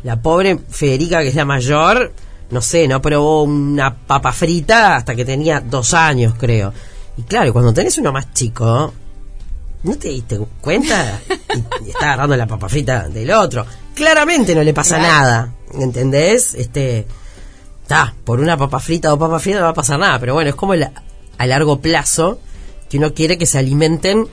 la 0.02 0.22
pobre 0.22 0.58
Federica, 0.68 1.22
que 1.22 1.28
es 1.28 1.34
la 1.34 1.44
mayor, 1.44 2.12
no 2.50 2.60
sé, 2.60 2.88
no 2.88 3.00
probó 3.00 3.44
una 3.44 3.96
papa 3.96 4.32
frita 4.32 4.96
hasta 4.96 5.14
que 5.14 5.24
tenía 5.24 5.60
dos 5.60 5.94
años, 5.94 6.34
creo. 6.38 6.72
Y 7.16 7.22
claro, 7.22 7.52
cuando 7.52 7.72
tenés 7.72 7.96
uno 7.98 8.12
más 8.12 8.32
chico, 8.32 8.92
¿no 9.82 9.96
te 9.96 10.08
diste 10.08 10.38
cuenta? 10.60 11.20
Y, 11.82 11.86
y 11.86 11.90
está 11.90 12.06
agarrando 12.06 12.36
la 12.36 12.46
papa 12.46 12.68
frita 12.68 13.08
del 13.08 13.30
otro. 13.30 13.66
Claramente 13.94 14.54
no 14.54 14.62
le 14.62 14.72
pasa 14.74 14.96
Claro. 14.98 15.12
nada, 15.12 15.52
¿entendés? 15.74 16.54
Este, 16.54 17.06
está, 17.82 18.14
por 18.24 18.40
una 18.40 18.56
papa 18.56 18.78
frita 18.80 19.12
o 19.12 19.18
papa 19.18 19.38
frita 19.38 19.58
no 19.58 19.64
va 19.64 19.70
a 19.70 19.74
pasar 19.74 19.98
nada, 19.98 20.18
pero 20.18 20.34
bueno, 20.34 20.50
es 20.50 20.56
como 20.56 20.74
el- 20.74 20.88
a 21.38 21.46
largo 21.46 21.80
plazo 21.80 22.40
que 22.88 22.98
uno 22.98 23.12
quiere 23.14 23.36
que 23.38 23.46
se 23.46 23.58
alimenten 23.58 24.26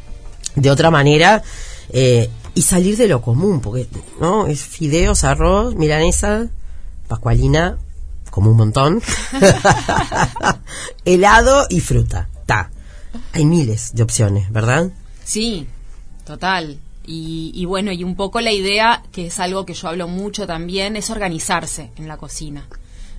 de 0.56 0.72
otra 0.72 0.90
manera 0.92 1.44
eh, 1.90 2.30
y 2.56 2.62
salir 2.64 2.98
de 2.98 3.08
lo 3.08 3.22
común, 3.22 3.62
porque 3.62 3.88
no 4.20 4.48
es 4.48 4.62
fideos, 4.62 5.24
arroz, 5.24 5.76
milanesa, 5.76 6.48
pascualina, 7.08 7.78
como 8.32 8.52
un 8.52 8.58
montón, 8.58 9.02
helado 11.06 11.66
y 11.70 11.80
fruta. 11.80 12.30
Hay 13.34 13.46
miles 13.46 13.94
de 13.94 14.04
opciones, 14.04 14.52
¿verdad? 14.52 14.92
Sí, 15.24 15.68
total. 16.26 16.80
Y, 17.06 17.52
y 17.54 17.66
bueno, 17.66 17.92
y 17.92 18.04
un 18.04 18.16
poco 18.16 18.42
la 18.42 18.52
idea, 18.52 19.04
que 19.12 19.28
es 19.28 19.40
algo 19.40 19.66
que 19.66 19.74
yo 19.74 19.88
hablo 19.88 20.08
mucho 20.08 20.46
también, 20.46 20.96
es 20.96 21.10
organizarse 21.10 21.92
en 21.96 22.08
la 22.08 22.18
cocina. 22.18 22.68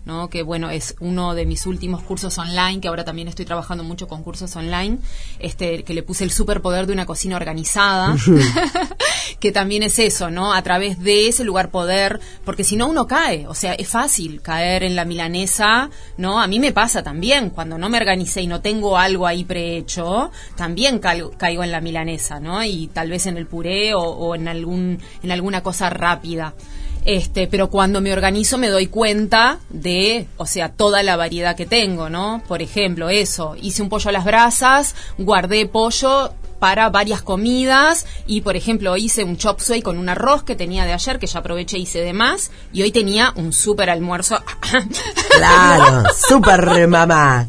¿no? 0.08 0.30
que 0.30 0.42
bueno, 0.42 0.70
es 0.70 0.96
uno 1.00 1.34
de 1.34 1.44
mis 1.44 1.66
últimos 1.66 2.02
cursos 2.02 2.38
online, 2.38 2.80
que 2.80 2.88
ahora 2.88 3.04
también 3.04 3.28
estoy 3.28 3.44
trabajando 3.44 3.84
mucho 3.84 4.08
con 4.08 4.22
cursos 4.22 4.56
online, 4.56 4.98
este, 5.38 5.84
que 5.84 5.92
le 5.92 6.02
puse 6.02 6.24
el 6.24 6.30
superpoder 6.30 6.86
de 6.86 6.94
una 6.94 7.04
cocina 7.04 7.36
organizada, 7.36 8.16
que 9.40 9.52
también 9.52 9.82
es 9.82 9.98
eso, 9.98 10.30
¿no? 10.30 10.52
A 10.52 10.62
través 10.62 11.00
de 11.00 11.28
ese 11.28 11.44
lugar 11.44 11.70
poder, 11.70 12.20
porque 12.44 12.64
si 12.64 12.76
no 12.76 12.86
uno 12.86 13.06
cae, 13.06 13.46
o 13.46 13.54
sea, 13.54 13.74
es 13.74 13.88
fácil 13.88 14.40
caer 14.42 14.82
en 14.82 14.96
la 14.96 15.04
milanesa, 15.04 15.90
¿no? 16.16 16.40
A 16.40 16.46
mí 16.46 16.60
me 16.60 16.72
pasa 16.72 17.02
también, 17.02 17.50
cuando 17.50 17.78
no 17.78 17.88
me 17.88 17.98
organicé 17.98 18.42
y 18.42 18.46
no 18.46 18.60
tengo 18.60 18.98
algo 18.98 19.26
ahí 19.26 19.44
prehecho, 19.44 20.30
también 20.56 20.98
caigo, 20.98 21.32
en 21.40 21.72
la 21.72 21.80
milanesa, 21.80 22.40
¿no? 22.40 22.62
Y 22.64 22.88
tal 22.88 23.10
vez 23.10 23.26
en 23.26 23.36
el 23.36 23.46
puré 23.46 23.94
o, 23.94 24.00
o 24.00 24.34
en 24.34 24.48
algún 24.48 25.00
en 25.22 25.32
alguna 25.32 25.62
cosa 25.62 25.90
rápida. 25.90 26.54
Este, 27.04 27.46
pero 27.46 27.70
cuando 27.70 28.00
me 28.00 28.12
organizo 28.12 28.58
me 28.58 28.68
doy 28.68 28.88
cuenta 28.88 29.60
de, 29.70 30.26
o 30.36 30.46
sea, 30.46 30.70
toda 30.70 31.02
la 31.02 31.16
variedad 31.16 31.56
que 31.56 31.64
tengo, 31.64 32.10
¿no? 32.10 32.42
Por 32.46 32.60
ejemplo, 32.60 33.08
eso, 33.08 33.56
hice 33.60 33.82
un 33.82 33.88
pollo 33.88 34.10
a 34.10 34.12
las 34.12 34.24
brasas, 34.24 34.94
guardé 35.16 35.66
pollo 35.66 36.32
para 36.58 36.90
varias 36.90 37.22
comidas 37.22 38.06
y 38.26 38.40
por 38.40 38.56
ejemplo 38.56 38.96
hice 38.96 39.24
un 39.24 39.36
chop 39.36 39.60
suey 39.60 39.82
con 39.82 39.98
un 39.98 40.08
arroz 40.08 40.42
que 40.42 40.56
tenía 40.56 40.84
de 40.84 40.92
ayer 40.92 41.18
que 41.18 41.26
ya 41.26 41.40
aproveché 41.40 41.78
y 41.78 41.82
hice 41.82 42.00
de 42.00 42.12
más 42.12 42.50
y 42.72 42.82
hoy 42.82 42.92
tenía 42.92 43.32
un 43.36 43.52
súper 43.52 43.90
almuerzo 43.90 44.38
claro 45.30 46.04
súper 46.28 46.88
mamá 46.88 47.46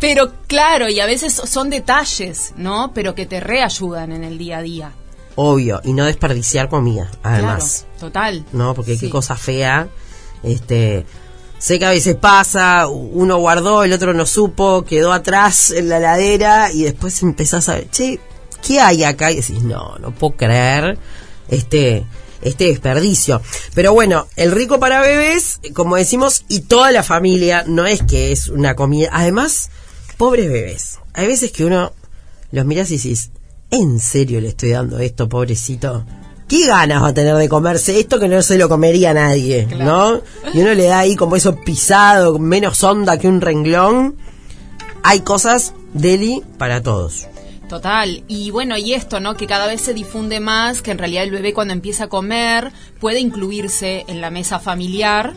pero 0.00 0.32
claro 0.46 0.88
y 0.88 1.00
a 1.00 1.06
veces 1.06 1.32
son 1.32 1.70
detalles 1.70 2.52
no 2.56 2.92
pero 2.94 3.14
que 3.14 3.26
te 3.26 3.40
reayudan 3.40 4.12
en 4.12 4.24
el 4.24 4.38
día 4.38 4.58
a 4.58 4.62
día 4.62 4.92
obvio, 5.36 5.80
y 5.84 5.92
no 5.92 6.04
desperdiciar 6.04 6.68
comida, 6.68 7.10
además. 7.22 7.86
total. 8.00 8.44
No, 8.52 8.74
porque 8.74 8.98
qué 8.98 9.08
cosa 9.08 9.36
fea. 9.36 9.88
Este, 10.42 11.06
sé 11.58 11.78
que 11.78 11.86
a 11.86 11.90
veces 11.90 12.16
pasa, 12.16 12.88
uno 12.88 13.38
guardó, 13.38 13.84
el 13.84 13.92
otro 13.92 14.12
no 14.12 14.26
supo, 14.26 14.84
quedó 14.84 15.12
atrás 15.12 15.70
en 15.70 15.88
la 15.88 16.00
ladera 16.00 16.72
y 16.72 16.82
después 16.82 17.22
empezás 17.22 17.68
a 17.68 17.74
ver, 17.74 17.90
che, 17.90 18.18
¿qué 18.66 18.80
hay 18.80 19.04
acá? 19.04 19.30
Y 19.30 19.36
decís, 19.36 19.62
no, 19.62 19.96
no 19.98 20.10
puedo 20.12 20.36
creer 20.36 20.98
este, 21.48 22.04
este 22.42 22.64
desperdicio. 22.64 23.40
Pero 23.74 23.92
bueno, 23.92 24.26
el 24.36 24.52
rico 24.52 24.80
para 24.80 25.00
bebés, 25.00 25.60
como 25.72 25.96
decimos, 25.96 26.44
y 26.48 26.60
toda 26.60 26.90
la 26.90 27.02
familia, 27.02 27.64
no 27.66 27.86
es 27.86 28.02
que 28.02 28.32
es 28.32 28.48
una 28.48 28.74
comida. 28.74 29.10
Además, 29.12 29.70
pobres 30.16 30.50
bebés. 30.50 30.98
Hay 31.14 31.26
veces 31.26 31.52
que 31.52 31.64
uno 31.64 31.92
los 32.50 32.66
miras 32.66 32.90
y 32.90 32.94
dices, 32.94 33.30
¿en 33.70 34.00
serio 34.00 34.40
le 34.40 34.48
estoy 34.48 34.70
dando 34.70 34.98
esto, 34.98 35.28
pobrecito? 35.28 36.04
¿Qué 36.48 36.66
ganas 36.66 37.02
va 37.02 37.08
a 37.08 37.14
tener 37.14 37.34
de 37.36 37.48
comerse 37.48 37.98
esto 37.98 38.20
que 38.20 38.28
no 38.28 38.40
se 38.40 38.56
lo 38.56 38.68
comería 38.68 39.12
nadie, 39.12 39.66
¿no? 39.66 40.20
Y 40.54 40.60
uno 40.60 40.74
le 40.74 40.84
da 40.84 41.00
ahí 41.00 41.16
como 41.16 41.34
eso 41.34 41.56
pisado, 41.56 42.38
menos 42.38 42.84
onda 42.84 43.18
que 43.18 43.26
un 43.26 43.40
renglón. 43.40 44.16
Hay 45.02 45.20
cosas, 45.20 45.74
Deli, 45.92 46.42
para 46.56 46.82
todos. 46.82 47.26
Total. 47.68 48.22
Y 48.28 48.50
bueno, 48.50 48.76
y 48.76 48.94
esto, 48.94 49.18
¿no? 49.18 49.36
Que 49.36 49.46
cada 49.46 49.66
vez 49.66 49.80
se 49.80 49.94
difunde 49.94 50.38
más, 50.38 50.82
que 50.82 50.92
en 50.92 50.98
realidad 50.98 51.24
el 51.24 51.30
bebé 51.30 51.52
cuando 51.52 51.74
empieza 51.74 52.04
a 52.04 52.08
comer 52.08 52.72
puede 53.00 53.20
incluirse 53.20 54.04
en 54.06 54.20
la 54.20 54.30
mesa 54.30 54.60
familiar 54.60 55.34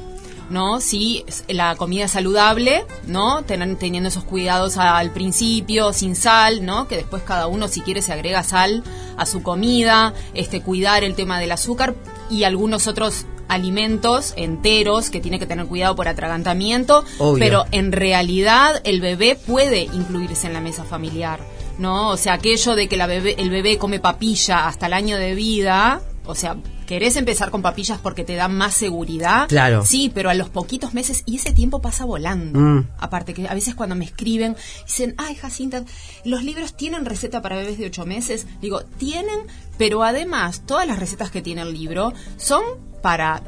¿no? 0.49 0.81
Sí, 0.81 1.25
la 1.47 1.75
comida 1.75 2.07
saludable, 2.07 2.85
¿no? 3.05 3.43
teniendo 3.43 4.09
esos 4.09 4.23
cuidados 4.23 4.77
al 4.77 5.11
principio, 5.11 5.93
sin 5.93 6.15
sal, 6.15 6.65
¿no? 6.65 6.87
Que 6.87 6.97
después 6.97 7.23
cada 7.23 7.47
uno, 7.47 7.67
si 7.67 7.81
quiere, 7.81 8.01
se 8.01 8.13
agrega 8.13 8.43
sal 8.43 8.83
a 9.17 9.25
su 9.25 9.43
comida, 9.43 10.13
este, 10.33 10.61
cuidar 10.61 11.03
el 11.03 11.15
tema 11.15 11.39
del 11.39 11.51
azúcar 11.51 11.95
y 12.29 12.43
algunos 12.43 12.87
otros 12.87 13.25
alimentos 13.47 14.33
enteros 14.37 15.09
que 15.09 15.19
tiene 15.19 15.39
que 15.39 15.47
tener 15.47 15.65
cuidado 15.65 15.95
por 15.95 16.07
atragantamiento, 16.07 17.03
pero 17.39 17.65
en 17.71 17.91
realidad 17.91 18.79
el 18.83 19.01
bebé 19.01 19.35
puede 19.35 19.83
incluirse 19.83 20.47
en 20.47 20.53
la 20.53 20.61
mesa 20.61 20.83
familiar, 20.83 21.39
¿no? 21.79 22.09
O 22.09 22.17
sea, 22.17 22.33
aquello 22.33 22.75
de 22.75 22.87
que 22.87 22.97
la 22.97 23.07
bebé, 23.07 23.35
el 23.37 23.49
bebé 23.49 23.77
come 23.77 23.99
papilla 23.99 24.67
hasta 24.67 24.87
el 24.87 24.93
año 24.93 25.17
de 25.17 25.33
vida, 25.33 26.01
o 26.25 26.35
sea, 26.35 26.57
¿querés 26.85 27.15
empezar 27.15 27.49
con 27.49 27.63
papillas 27.63 27.97
porque 27.97 28.23
te 28.23 28.35
dan 28.35 28.55
más 28.55 28.75
seguridad? 28.75 29.47
Claro. 29.47 29.83
Sí, 29.83 30.11
pero 30.13 30.29
a 30.29 30.35
los 30.35 30.49
poquitos 30.49 30.93
meses, 30.93 31.23
y 31.25 31.37
ese 31.37 31.53
tiempo 31.53 31.81
pasa 31.81 32.05
volando. 32.05 32.59
Mm. 32.59 32.87
Aparte 32.99 33.33
que 33.33 33.47
a 33.47 33.53
veces 33.55 33.73
cuando 33.73 33.95
me 33.95 34.05
escriben, 34.05 34.55
dicen, 34.85 35.15
ay, 35.17 35.33
Jacinta, 35.33 35.83
los 36.25 36.43
libros 36.43 36.77
tienen 36.77 37.05
receta 37.05 37.41
para 37.41 37.57
bebés 37.57 37.79
de 37.79 37.87
ocho 37.87 38.05
meses. 38.05 38.45
Digo, 38.61 38.81
tienen, 38.99 39.39
pero 39.79 40.03
además, 40.03 40.63
todas 40.67 40.85
las 40.85 40.99
recetas 40.99 41.31
que 41.31 41.41
tiene 41.41 41.63
el 41.63 41.73
libro 41.73 42.13
son 42.37 42.61
para 43.01 43.41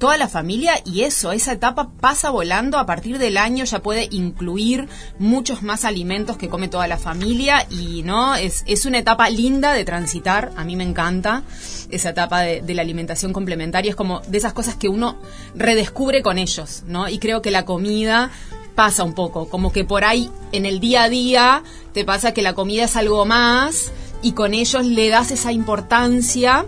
toda 0.00 0.16
la 0.16 0.28
familia 0.28 0.80
y 0.84 1.02
eso, 1.02 1.30
esa 1.30 1.52
etapa 1.52 1.90
pasa 2.00 2.30
volando, 2.30 2.78
a 2.78 2.86
partir 2.86 3.18
del 3.18 3.36
año 3.36 3.64
ya 3.64 3.80
puede 3.80 4.08
incluir 4.10 4.88
muchos 5.18 5.62
más 5.62 5.84
alimentos 5.84 6.38
que 6.38 6.48
come 6.48 6.68
toda 6.68 6.88
la 6.88 6.96
familia 6.96 7.66
y 7.70 8.02
no, 8.02 8.34
es, 8.34 8.64
es 8.66 8.86
una 8.86 8.98
etapa 8.98 9.28
linda 9.28 9.74
de 9.74 9.84
transitar, 9.84 10.52
a 10.56 10.64
mí 10.64 10.74
me 10.74 10.84
encanta 10.84 11.42
esa 11.90 12.10
etapa 12.10 12.40
de, 12.40 12.62
de 12.62 12.74
la 12.74 12.82
alimentación 12.82 13.34
complementaria, 13.34 13.90
es 13.90 13.96
como 13.96 14.20
de 14.20 14.38
esas 14.38 14.54
cosas 14.54 14.74
que 14.74 14.88
uno 14.88 15.18
redescubre 15.54 16.22
con 16.22 16.38
ellos, 16.38 16.82
¿no? 16.86 17.08
Y 17.08 17.18
creo 17.18 17.42
que 17.42 17.50
la 17.50 17.66
comida 17.66 18.30
pasa 18.74 19.04
un 19.04 19.12
poco, 19.12 19.50
como 19.50 19.70
que 19.70 19.84
por 19.84 20.04
ahí 20.04 20.30
en 20.52 20.64
el 20.64 20.80
día 20.80 21.02
a 21.02 21.08
día 21.10 21.62
te 21.92 22.06
pasa 22.06 22.32
que 22.32 22.40
la 22.40 22.54
comida 22.54 22.84
es 22.84 22.96
algo 22.96 23.26
más 23.26 23.92
y 24.22 24.32
con 24.32 24.54
ellos 24.54 24.86
le 24.86 25.10
das 25.10 25.30
esa 25.30 25.52
importancia 25.52 26.64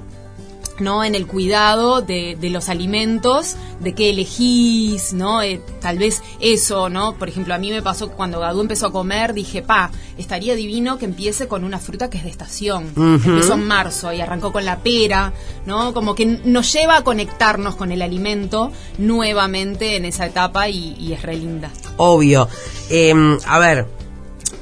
¿no? 0.83 1.05
En 1.05 1.15
el 1.15 1.27
cuidado 1.27 2.03
de, 2.03 2.37
de 2.39 2.51
los 2.51 2.69
alimentos, 2.69 3.57
de 3.81 3.95
qué 3.95 4.11
elegís, 4.11 5.13
¿no? 5.13 5.43
Eh, 5.43 5.61
tal 5.81 5.99
vez 5.99 6.23
eso, 6.41 6.89
¿no? 6.89 7.15
Por 7.15 7.29
ejemplo, 7.29 7.55
a 7.55 7.59
mí 7.59 7.71
me 7.71 7.83
pasó 7.83 8.11
cuando 8.11 8.41
Gadu 8.41 8.61
empezó 8.61 8.87
a 8.87 8.93
comer, 8.93 9.35
dije, 9.35 9.63
pa, 9.63 9.91
estaría 10.17 10.55
divino 10.55 10.99
que 10.99 11.05
empiece 11.05 11.49
con 11.49 11.65
una 11.65 11.79
fruta 11.79 12.11
que 12.11 12.19
es 12.19 12.25
de 12.25 12.31
estación. 12.31 12.93
Empezó 12.97 13.55
en 13.55 13.67
marzo 13.67 14.13
y 14.13 14.21
arrancó 14.21 14.53
con 14.53 14.65
la 14.65 14.79
pera, 14.79 15.33
¿no? 15.67 15.93
Como 15.95 16.15
que 16.15 16.27
nos 16.27 16.73
lleva 16.73 16.99
a 16.99 17.05
conectarnos 17.05 17.77
con 17.77 17.93
el 17.93 18.03
alimento 18.03 18.73
nuevamente 18.99 19.97
en 19.97 20.05
esa 20.05 20.27
etapa 20.27 20.69
y, 20.69 21.13
es 21.13 21.23
re 21.23 21.37
linda. 21.37 21.71
Obvio. 21.97 22.49
Em, 22.89 23.39
a 23.47 23.59
ver, 23.59 23.87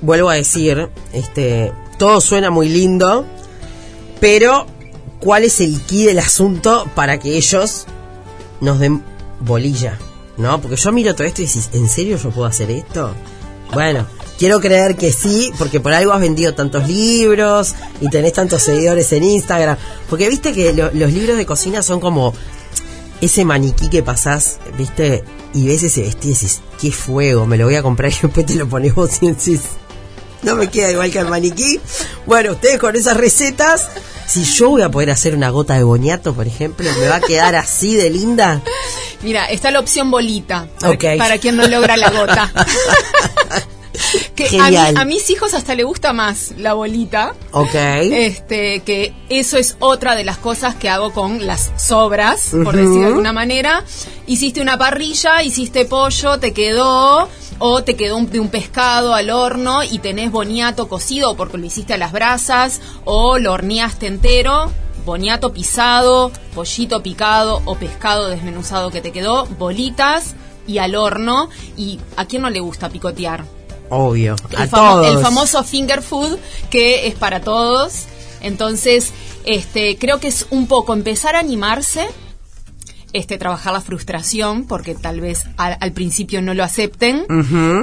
vuelvo 0.00 0.28
a 0.30 0.34
decir, 0.34 0.88
este, 1.12 1.72
todo 1.98 2.20
suena 2.20 2.50
muy 2.50 2.68
lindo, 2.68 3.26
pero 4.20 4.66
cuál 5.20 5.44
es 5.44 5.60
el 5.60 5.80
key 5.82 6.04
del 6.04 6.18
asunto 6.18 6.90
para 6.94 7.18
que 7.18 7.36
ellos 7.36 7.86
nos 8.60 8.78
den 8.78 9.02
bolilla, 9.40 9.98
¿no? 10.36 10.60
Porque 10.60 10.76
yo 10.76 10.92
miro 10.92 11.14
todo 11.14 11.26
esto 11.26 11.42
y 11.42 11.46
decís, 11.46 11.70
¿en 11.72 11.88
serio 11.88 12.16
yo 12.16 12.30
puedo 12.30 12.46
hacer 12.46 12.70
esto? 12.70 13.14
Bueno, 13.72 14.06
quiero 14.38 14.60
creer 14.60 14.96
que 14.96 15.12
sí, 15.12 15.52
porque 15.58 15.80
por 15.80 15.92
algo 15.92 16.12
has 16.12 16.20
vendido 16.20 16.54
tantos 16.54 16.88
libros 16.88 17.74
y 18.00 18.08
tenés 18.08 18.32
tantos 18.32 18.62
seguidores 18.62 19.12
en 19.12 19.22
Instagram. 19.22 19.76
Porque 20.08 20.28
viste 20.28 20.52
que 20.52 20.72
los 20.72 21.12
libros 21.12 21.36
de 21.36 21.46
cocina 21.46 21.82
son 21.82 22.00
como 22.00 22.34
ese 23.20 23.44
maniquí 23.44 23.88
que 23.88 24.02
pasás, 24.02 24.58
viste, 24.76 25.24
y 25.52 25.66
ves 25.66 25.82
ese 25.82 26.02
vestido 26.02 26.32
y 26.32 26.34
decís, 26.34 26.60
qué 26.80 26.90
fuego, 26.90 27.46
me 27.46 27.56
lo 27.56 27.66
voy 27.66 27.76
a 27.76 27.82
comprar 27.82 28.10
y 28.12 28.18
después 28.22 28.46
te 28.46 28.54
lo 28.54 28.68
pones 28.68 28.94
vos 28.94 29.22
y 29.22 29.28
decís, 29.28 29.60
no 30.42 30.56
me 30.56 30.68
queda 30.68 30.90
igual 30.90 31.10
que 31.10 31.18
el 31.18 31.28
maniquí. 31.28 31.80
Bueno, 32.26 32.52
ustedes 32.52 32.78
con 32.78 32.96
esas 32.96 33.16
recetas 33.16 33.88
si 34.30 34.44
yo 34.44 34.70
voy 34.70 34.82
a 34.82 34.90
poder 34.90 35.10
hacer 35.10 35.34
una 35.34 35.50
gota 35.50 35.74
de 35.74 35.82
boñato, 35.82 36.34
por 36.34 36.46
ejemplo, 36.46 36.88
¿me 37.00 37.08
va 37.08 37.16
a 37.16 37.20
quedar 37.20 37.56
así 37.56 37.96
de 37.96 38.10
linda? 38.10 38.62
Mira, 39.22 39.46
está 39.46 39.72
la 39.72 39.80
opción 39.80 40.08
bolita, 40.08 40.68
para, 41.18 41.38
quien 41.38 41.56
no 41.56 41.66
logra 41.66 41.96
la 41.96 42.10
gota. 42.10 42.52
que 44.36 44.48
a, 44.96 45.04
mis 45.04 45.28
hijos 45.30 45.52
hasta 45.52 45.74
le 45.74 45.82
gusta 45.82 46.12
más 46.12 46.52
la 46.56 46.74
bolita. 46.74 47.34
Ok. 47.50 47.74
Este, 47.74 48.80
que 48.80 49.12
eso 49.28 49.58
es 49.58 49.76
otra 49.80 50.14
de 50.14 50.22
las 50.22 50.38
cosas 50.38 50.76
que 50.76 50.88
hago 50.88 51.12
con 51.12 51.44
las 51.44 51.72
sobras, 51.76 52.50
por 52.50 52.76
decir 52.76 53.00
de 53.00 53.06
alguna 53.06 53.32
manera. 53.32 53.82
Hiciste 54.28 54.60
una 54.60 54.78
parrilla, 54.78 55.42
hiciste 55.42 55.86
pollo, 55.86 56.38
te 56.38 56.52
quedó 56.52 57.28
o 57.60 57.84
te 57.84 57.94
quedó 57.94 58.20
de 58.22 58.40
un 58.40 58.48
pescado 58.48 59.14
al 59.14 59.30
horno 59.30 59.84
y 59.84 59.98
tenés 59.98 60.32
boniato 60.32 60.88
cocido 60.88 61.36
porque 61.36 61.58
lo 61.58 61.66
hiciste 61.66 61.94
a 61.94 61.98
las 61.98 62.10
brasas 62.10 62.80
o 63.04 63.38
lo 63.38 63.52
horneaste 63.52 64.06
entero, 64.06 64.72
boniato 65.04 65.52
pisado, 65.52 66.32
pollito 66.54 67.02
picado 67.02 67.62
o 67.66 67.76
pescado 67.76 68.28
desmenuzado 68.28 68.90
que 68.90 69.02
te 69.02 69.12
quedó, 69.12 69.46
bolitas 69.58 70.34
y 70.66 70.78
al 70.78 70.94
horno 70.94 71.50
y 71.76 72.00
a 72.16 72.24
quién 72.24 72.42
no 72.42 72.50
le 72.50 72.60
gusta 72.60 72.88
picotear. 72.88 73.44
Obvio, 73.90 74.36
a 74.56 74.64
el, 74.64 74.70
todos. 74.70 75.06
el 75.06 75.18
famoso 75.18 75.62
finger 75.62 76.00
food 76.00 76.38
que 76.70 77.08
es 77.08 77.14
para 77.14 77.40
todos. 77.40 78.06
Entonces, 78.40 79.12
este, 79.44 79.98
creo 79.98 80.18
que 80.18 80.28
es 80.28 80.46
un 80.50 80.66
poco 80.66 80.94
empezar 80.94 81.36
a 81.36 81.40
animarse 81.40 82.08
este, 83.12 83.38
trabajar 83.38 83.72
la 83.72 83.80
frustración, 83.80 84.66
porque 84.66 84.94
tal 84.94 85.20
vez 85.20 85.44
al, 85.56 85.92
principio 85.92 86.42
no 86.42 86.54
lo 86.54 86.64
acepten, 86.64 87.24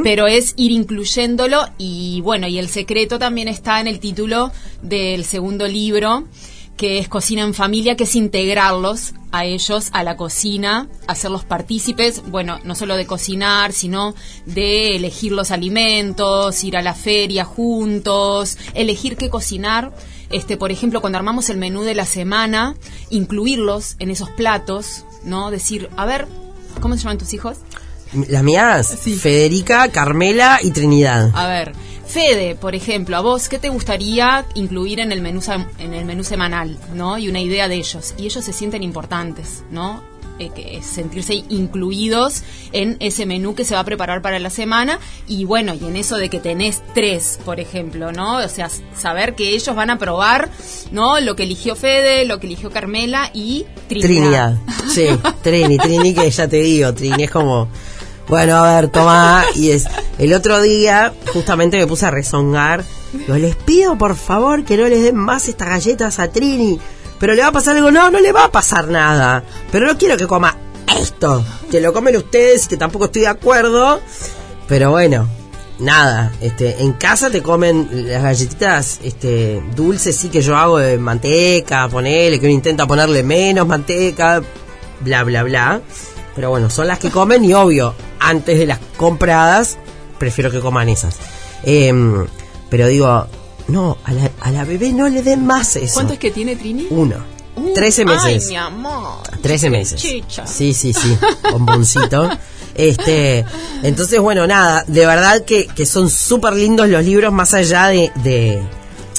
pero 0.04 0.28
es 0.28 0.54
ir 0.58 0.72
incluyéndolo 0.72 1.66
y 1.78 2.22
bueno, 2.22 2.48
y 2.48 2.60
el 2.60 2.70
secreto 2.70 3.20
también 3.20 3.48
está 3.48 3.80
en 3.80 3.88
el 3.88 4.00
título 4.00 4.52
del 4.82 5.26
segundo 5.26 5.68
libro, 5.68 6.26
que 6.78 7.00
es 7.00 7.10
cocina 7.10 7.42
en 7.42 7.54
familia, 7.54 7.96
que 7.96 8.04
es 8.04 8.16
integrarlos 8.16 9.14
a 9.32 9.46
ellos 9.46 9.90
a 9.92 10.04
la 10.04 10.16
cocina, 10.16 10.88
hacerlos 11.08 11.44
partícipes, 11.44 12.24
bueno, 12.30 12.60
no 12.64 12.76
solo 12.76 12.96
de 12.96 13.06
cocinar, 13.06 13.74
sino 13.74 14.14
de 14.46 14.96
elegir 14.96 15.32
los 15.32 15.52
alimentos, 15.52 16.64
ir 16.64 16.78
a 16.78 16.82
la 16.82 16.94
feria 16.94 17.44
juntos, 17.44 18.58
elegir 18.74 19.18
qué 19.18 19.30
cocinar. 19.30 19.92
Este, 20.30 20.58
por 20.58 20.72
ejemplo, 20.72 21.02
cuando 21.02 21.18
armamos 21.18 21.50
el 21.50 21.58
menú 21.58 21.84
de 21.84 21.96
la 21.96 22.06
semana, 22.06 22.76
incluirlos 23.10 23.96
en 24.00 24.12
esos 24.12 24.30
platos, 24.30 25.06
¿no? 25.24 25.52
Decir, 25.52 25.90
a 25.96 26.06
ver, 26.06 26.28
¿cómo 26.82 26.96
se 26.96 27.04
llaman 27.04 27.18
tus 27.18 27.34
hijos? 27.34 27.58
Las 28.30 28.44
mías, 28.44 28.98
Federica, 29.20 29.90
Carmela 29.90 30.60
y 30.62 30.72
Trinidad. 30.72 31.32
A 31.34 31.48
ver, 31.48 31.74
Fede, 32.08 32.56
por 32.56 32.74
ejemplo, 32.74 33.18
a 33.18 33.22
vos, 33.22 33.50
¿qué 33.50 33.60
te 33.60 33.70
gustaría 33.70 34.46
incluir 34.56 35.02
en 35.02 35.12
el 35.12 35.22
menú, 35.22 35.42
en 35.78 35.94
el 35.94 36.06
menú 36.06 36.24
semanal, 36.24 36.78
¿no? 36.94 37.18
Y 37.18 37.28
una 37.28 37.42
idea 37.42 37.68
de 37.68 37.76
ellos. 37.76 38.14
Y 38.18 38.26
ellos 38.26 38.46
se 38.46 38.54
sienten 38.54 38.82
importantes, 38.82 39.64
¿no? 39.72 40.02
Eh, 40.40 40.52
que 40.54 40.82
sentirse 40.84 41.34
incluidos 41.50 42.44
en 42.72 42.98
ese 43.00 43.26
menú 43.26 43.56
que 43.56 43.66
se 43.66 43.74
va 43.74 43.82
a 43.82 43.84
preparar 43.84 44.22
para 44.22 44.38
la 44.38 44.52
semana 44.52 45.00
y 45.28 45.46
bueno, 45.46 45.74
y 45.74 45.84
en 45.86 45.96
eso 45.96 46.18
de 46.18 46.30
que 46.30 46.40
tenés 46.40 46.84
tres, 46.94 47.40
por 47.44 47.60
ejemplo, 47.60 48.12
¿no? 48.12 48.38
O 48.38 48.48
sea, 48.48 48.70
saber 48.96 49.34
que 49.34 49.56
ellos 49.56 49.76
van 49.76 49.90
a 49.90 49.98
probar, 49.98 50.50
¿no? 50.92 51.20
Lo 51.20 51.36
que 51.36 51.44
eligió 51.44 51.76
Fede, 51.76 52.26
lo 52.26 52.40
que 52.40 52.46
eligió 52.46 52.70
Carmela 52.70 53.32
y 53.34 53.66
Trinidad. 53.88 54.08
Trinidad. 54.08 54.58
Sí, 54.88 55.08
Trini, 55.44 55.78
Trini, 55.78 56.14
que 56.14 56.30
ya 56.30 56.48
te 56.48 56.58
digo, 56.58 56.94
Trini 56.94 57.24
es 57.24 57.32
como 57.32 57.68
bueno, 58.28 58.58
a 58.58 58.76
ver, 58.76 58.90
toma. 58.90 59.46
Y 59.56 59.72
es. 59.72 59.86
El 60.18 60.34
otro 60.34 60.62
día, 60.62 61.14
justamente 61.34 61.78
me 61.78 61.88
puse 61.88 62.06
a 62.06 62.12
rezongar. 62.12 62.84
Yo 63.28 63.38
les 63.38 63.56
pido, 63.56 63.98
por 63.98 64.16
favor, 64.16 64.66
que 64.66 64.76
no 64.76 64.88
les 64.88 65.02
den 65.02 65.16
más 65.16 65.48
estas 65.48 65.70
galletas 65.70 66.20
a 66.20 66.30
Trini. 66.30 66.80
Pero 67.20 67.34
le 67.34 67.42
va 67.42 67.50
a 67.50 67.52
pasar 67.52 67.76
algo. 67.76 67.92
No, 67.92 68.10
no 68.10 68.20
le 68.20 68.32
va 68.32 68.46
a 68.46 68.52
pasar 68.52 68.88
nada. 68.88 69.44
Pero 69.72 69.88
no 69.88 69.98
quiero 69.98 70.18
que 70.18 70.28
coma 70.28 70.58
esto. 71.00 71.44
Que 71.70 71.82
lo 71.82 71.94
comen 71.94 72.18
ustedes, 72.18 72.68
que 72.68 72.78
tampoco 72.78 73.06
estoy 73.06 73.24
de 73.24 73.28
acuerdo. 73.28 74.00
Pero 74.68 74.92
bueno, 74.92 75.28
nada. 75.80 76.32
Este, 76.42 76.82
en 76.82 76.94
casa 76.94 77.30
te 77.30 77.42
comen 77.42 77.90
las 77.92 78.24
galletitas 78.24 79.00
este, 79.04 79.62
dulces, 79.76 80.16
sí 80.16 80.30
que 80.30 80.42
yo 80.42 80.56
hago 80.58 80.78
de 80.78 80.98
manteca, 80.98 81.88
ponele, 81.88 82.40
que 82.40 82.46
uno 82.46 82.54
intenta 82.54 82.86
ponerle 82.88 83.24
menos 83.24 83.68
manteca, 83.68 84.42
bla, 85.02 85.24
bla, 85.24 85.44
bla. 85.44 85.82
Pero 86.36 86.50
bueno, 86.50 86.70
son 86.70 86.88
las 86.88 87.00
que 87.00 87.10
comen 87.10 87.44
y 87.46 87.54
obvio, 87.54 87.96
antes 88.20 88.60
de 88.60 88.66
las 88.68 88.80
compradas, 88.98 89.78
prefiero 90.20 90.52
que 90.52 90.60
coman 90.60 90.90
esas. 90.90 91.18
Em, 91.64 92.28
pero 92.70 92.88
digo, 92.88 93.28
no, 93.68 93.98
a 94.04 94.14
la, 94.14 94.32
a 94.42 94.52
la 94.52 94.64
bebé 94.64 94.94
no 94.94 95.10
le 95.10 95.24
den 95.24 95.46
más 95.46 95.76
eso. 95.76 95.96
¿Cuánto 95.96 96.14
es 96.14 96.20
que 96.20 96.32
tiene 96.32 96.56
Trini? 96.56 96.88
Uno. 96.90 97.16
Uh, 97.56 97.74
13 97.74 98.06
meses. 98.06 98.44
Ay, 98.44 98.50
mi 98.50 98.56
amor. 98.56 99.22
13 99.42 99.70
meses. 99.70 100.02
Chicha. 100.02 100.46
Sí, 100.46 100.74
sí, 100.74 100.94
sí. 100.94 101.18
Bomboncito. 101.52 102.30
Este, 102.76 103.44
entonces, 103.82 104.20
bueno, 104.20 104.46
nada, 104.46 104.84
de 104.88 105.06
verdad 105.06 105.44
que, 105.44 105.66
que 105.66 105.86
son 105.86 106.10
súper 106.10 106.54
lindos 106.54 106.88
los 106.88 107.04
libros, 107.04 107.34
más 107.34 107.56
allá 107.56 107.88
de, 107.88 108.12
de, 108.24 108.62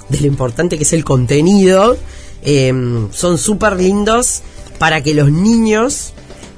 de 0.09 0.21
lo 0.21 0.26
importante 0.26 0.78
que 0.78 0.85
es 0.85 0.93
el 0.93 1.05
contenido. 1.05 1.97
Em, 2.43 3.12
son 3.12 3.37
súper 3.37 3.76
lindos 3.76 4.43
para 4.78 5.02
que 5.02 5.12
los 5.12 5.31
niños 5.31 6.12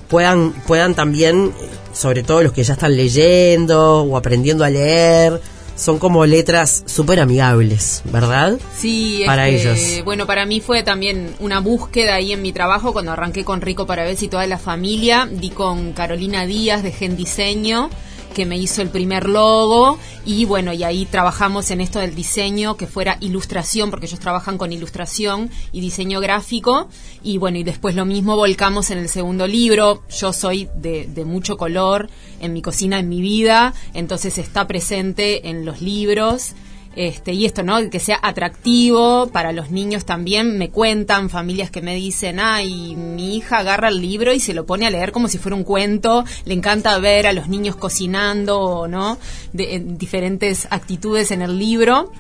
puedan, 0.09 0.53
puedan 0.67 0.95
también, 0.95 1.53
sobre 1.95 2.23
todo 2.23 2.43
los 2.43 2.53
que 2.53 2.63
ya 2.63 2.75
están 2.75 2.95
leyendo 2.95 4.03
o 4.03 4.17
aprendiendo 4.17 4.65
a 4.65 4.71
leer, 4.71 5.41
son 5.81 5.99
como 5.99 6.27
letras 6.27 6.85
súper 6.87 7.21
amigables, 7.21 8.03
¿verdad? 8.05 8.59
Sí, 8.77 9.23
Para 9.25 9.49
este, 9.49 9.71
ellos. 9.71 10.05
Bueno, 10.05 10.27
para 10.27 10.45
mí 10.45 10.61
fue 10.61 10.83
también 10.83 11.35
una 11.41 11.61
búsqueda 11.61 12.17
ahí 12.17 12.33
en 12.33 12.43
mi 12.43 12.53
trabajo 12.53 12.93
cuando 12.93 13.13
arranqué 13.13 13.45
con 13.45 13.63
Rico 13.63 13.87
para 13.87 14.05
ver 14.05 14.17
y 14.21 14.29
toda 14.29 14.47
la 14.47 14.59
familia. 14.59 15.29
Di 15.31 15.51
con 15.51 15.93
Carolina 15.93 16.45
Díaz 16.45 16.83
de 16.83 16.93
Gen 16.93 17.17
Diseño 17.17 17.89
que 18.35 18.47
me 18.47 18.57
hizo 18.59 18.83
el 18.83 18.91
primer 18.91 19.29
logo. 19.29 19.99
Y 20.25 20.45
bueno, 20.45 20.73
y 20.73 20.85
ahí 20.85 21.07
trabajamos 21.07 21.71
en 21.71 21.81
esto 21.81 21.99
del 21.99 22.15
diseño, 22.15 22.77
que 22.77 22.87
fuera 22.87 23.17
ilustración, 23.21 23.91
porque 23.91 24.07
ellos 24.07 24.21
trabajan 24.21 24.59
con 24.59 24.73
ilustración 24.73 25.51
y 25.73 25.81
diseño 25.81 26.21
gráfico. 26.21 26.89
Y 27.23 27.39
bueno, 27.39 27.59
y 27.59 27.65
después 27.65 27.95
lo 27.95 28.05
mismo 28.05 28.37
volcamos 28.37 28.91
en 28.91 28.99
el 28.99 29.09
segundo 29.09 29.47
libro, 29.47 30.03
yo 30.09 30.33
soy 30.33 30.69
de, 30.75 31.07
de 31.07 31.25
mucho 31.25 31.57
color 31.57 32.09
en 32.41 32.53
mi 32.53 32.63
cocina, 32.63 32.99
en 32.99 33.09
mi 33.09 33.21
vida, 33.21 33.75
entonces 33.95 34.39
está 34.39 34.67
presente 34.67 35.49
en 35.49 35.65
los 35.65 35.81
libros. 35.81 36.55
Este, 36.97 37.33
y 37.33 37.47
esto, 37.47 37.63
¿no? 37.63 37.89
Que 37.89 38.01
sea 38.01 38.19
atractivo 38.21 39.29
para 39.29 39.53
los 39.53 39.71
niños 39.71 40.05
también. 40.05 40.59
Me 40.59 40.71
cuentan 40.71 41.31
familias 41.31 41.71
que 41.71 41.83
me 41.83 41.95
dicen, 41.95 42.41
ay, 42.41 42.97
mi 42.97 43.37
hija 43.37 43.59
agarra 43.59 43.89
el 43.89 44.01
libro 44.01 44.33
y 44.33 44.41
se 44.41 44.55
lo 44.55 44.67
pone 44.67 44.87
a 44.87 44.91
leer 44.91 45.13
como 45.13 45.29
si 45.29 45.39
fuera 45.39 45.57
un 45.57 45.65
cuento. 45.65 46.25
Le 46.45 46.55
encanta 46.55 46.99
ver 46.99 47.27
a 47.27 47.33
los 47.33 47.49
niños 47.49 47.77
cocinando, 47.77 48.89
¿no? 48.89 49.19
De, 49.53 49.77
en 49.77 49.99
diferentes 49.99 50.67
actitudes 50.71 51.31
en 51.31 51.43
el 51.43 51.59
libro. 51.59 52.11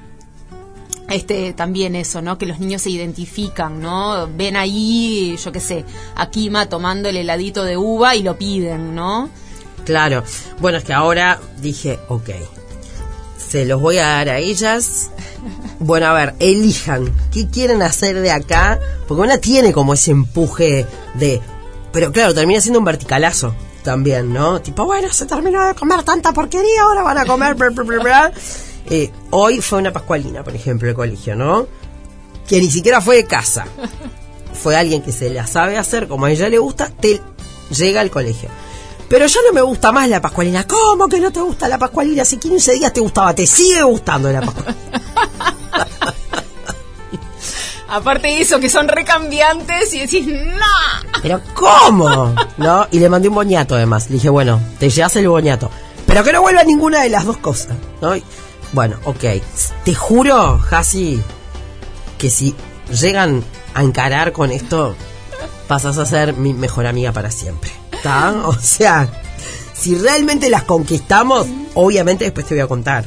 Este, 1.09 1.52
también 1.52 1.96
eso, 1.96 2.22
¿no? 2.22 2.38
Que 2.38 2.46
los 2.46 2.61
niños 2.61 2.83
se 2.83 2.90
identifican, 2.90 3.83
¿no? 3.83 4.28
Ven 4.28 4.56
ahí, 4.56 5.37
yo 5.44 5.50
qué 5.50 5.59
sé, 5.59 5.85
a 6.14 6.30
Kima 6.30 6.66
tomando 6.68 7.09
el 7.09 7.16
heladito 7.16 7.64
de 7.64 7.76
uva 7.76 8.14
y 8.14 8.22
lo 8.22 8.38
piden, 8.38 8.94
¿no? 8.94 9.28
Claro. 9.85 10.22
Bueno, 10.61 10.78
es 10.78 10.85
que 10.85 10.92
ahora 10.92 11.40
dije, 11.61 11.98
ok, 12.06 12.30
se 13.50 13.64
los 13.64 13.80
voy 13.80 13.98
a 13.98 14.06
dar 14.06 14.28
a 14.28 14.38
ellas. 14.38 15.10
Bueno, 15.80 16.06
a 16.06 16.12
ver, 16.12 16.34
elijan 16.38 17.12
qué 17.32 17.48
quieren 17.48 17.82
hacer 17.82 18.20
de 18.20 18.30
acá, 18.30 18.78
porque 19.08 19.22
una 19.22 19.38
tiene 19.38 19.72
como 19.72 19.94
ese 19.94 20.12
empuje 20.12 20.86
de... 21.14 21.40
Pero 21.92 22.12
claro, 22.12 22.32
termina 22.32 22.60
siendo 22.60 22.78
un 22.78 22.84
verticalazo 22.84 23.54
también, 23.82 24.32
¿no? 24.32 24.60
Tipo, 24.60 24.84
bueno, 24.84 25.12
se 25.12 25.26
terminó 25.26 25.66
de 25.66 25.74
comer 25.74 26.02
tanta 26.04 26.32
porquería, 26.32 26.82
ahora 26.82 27.02
van 27.02 27.18
a 27.18 27.24
comer... 27.24 27.54
bla. 27.54 28.32
Eh, 28.88 29.10
hoy 29.30 29.60
fue 29.60 29.78
una 29.78 29.92
pascualina, 29.92 30.44
por 30.44 30.54
ejemplo, 30.54 30.88
el 30.88 30.94
colegio, 30.94 31.34
¿no? 31.34 31.66
Que 32.46 32.60
ni 32.60 32.70
siquiera 32.70 33.00
fue 33.00 33.16
de 33.16 33.24
casa. 33.24 33.66
Fue 34.52 34.76
alguien 34.76 35.02
que 35.02 35.12
se 35.12 35.30
la 35.30 35.46
sabe 35.46 35.78
hacer 35.78 36.06
como 36.06 36.26
a 36.26 36.30
ella 36.30 36.48
le 36.48 36.58
gusta, 36.58 36.88
te 36.88 37.20
llega 37.70 38.00
al 38.00 38.10
colegio. 38.10 38.48
Pero 39.10 39.26
ya 39.26 39.40
no 39.44 39.52
me 39.52 39.60
gusta 39.60 39.90
más 39.90 40.08
la 40.08 40.20
pascualina. 40.20 40.64
¿Cómo 40.68 41.08
que 41.08 41.18
no 41.18 41.32
te 41.32 41.40
gusta 41.40 41.66
la 41.66 41.78
pascualina? 41.78 42.22
Hace 42.22 42.38
15 42.38 42.74
días 42.74 42.92
te 42.92 43.00
gustaba, 43.00 43.34
te 43.34 43.44
sigue 43.44 43.82
gustando 43.82 44.30
la 44.30 44.40
pascualina. 44.40 44.76
Aparte 47.88 48.28
de 48.28 48.40
eso, 48.40 48.60
que 48.60 48.70
son 48.70 48.86
recambiantes 48.86 49.92
y 49.94 49.98
decís, 49.98 50.28
no. 50.28 51.20
Pero 51.22 51.40
¿cómo? 51.54 52.36
¿No? 52.56 52.86
Y 52.92 53.00
le 53.00 53.08
mandé 53.08 53.26
un 53.26 53.34
boñato 53.34 53.74
además. 53.74 54.08
Le 54.10 54.14
dije, 54.14 54.28
bueno, 54.28 54.60
te 54.78 54.88
llevas 54.88 55.16
el 55.16 55.28
boñato. 55.28 55.72
Pero 56.06 56.22
que 56.22 56.32
no 56.32 56.42
vuelva 56.42 56.62
ninguna 56.62 57.02
de 57.02 57.08
las 57.08 57.24
dos 57.26 57.38
cosas. 57.38 57.76
¿no? 58.00 58.14
Y, 58.14 58.22
bueno, 58.70 58.96
ok. 59.02 59.24
Te 59.84 59.92
juro, 59.92 60.60
Hasi, 60.70 61.20
que 62.16 62.30
si 62.30 62.54
llegan 62.92 63.42
a 63.74 63.82
encarar 63.82 64.30
con 64.30 64.52
esto, 64.52 64.94
pasas 65.66 65.98
a 65.98 66.06
ser 66.06 66.34
mi 66.34 66.54
mejor 66.54 66.86
amiga 66.86 67.10
para 67.10 67.32
siempre. 67.32 67.79
¿Está? 68.00 68.46
O 68.46 68.54
sea, 68.54 69.10
si 69.74 69.94
realmente 69.94 70.48
las 70.48 70.62
conquistamos, 70.62 71.46
obviamente 71.74 72.24
después 72.24 72.46
te 72.46 72.54
voy 72.54 72.62
a 72.62 72.66
contar. 72.66 73.04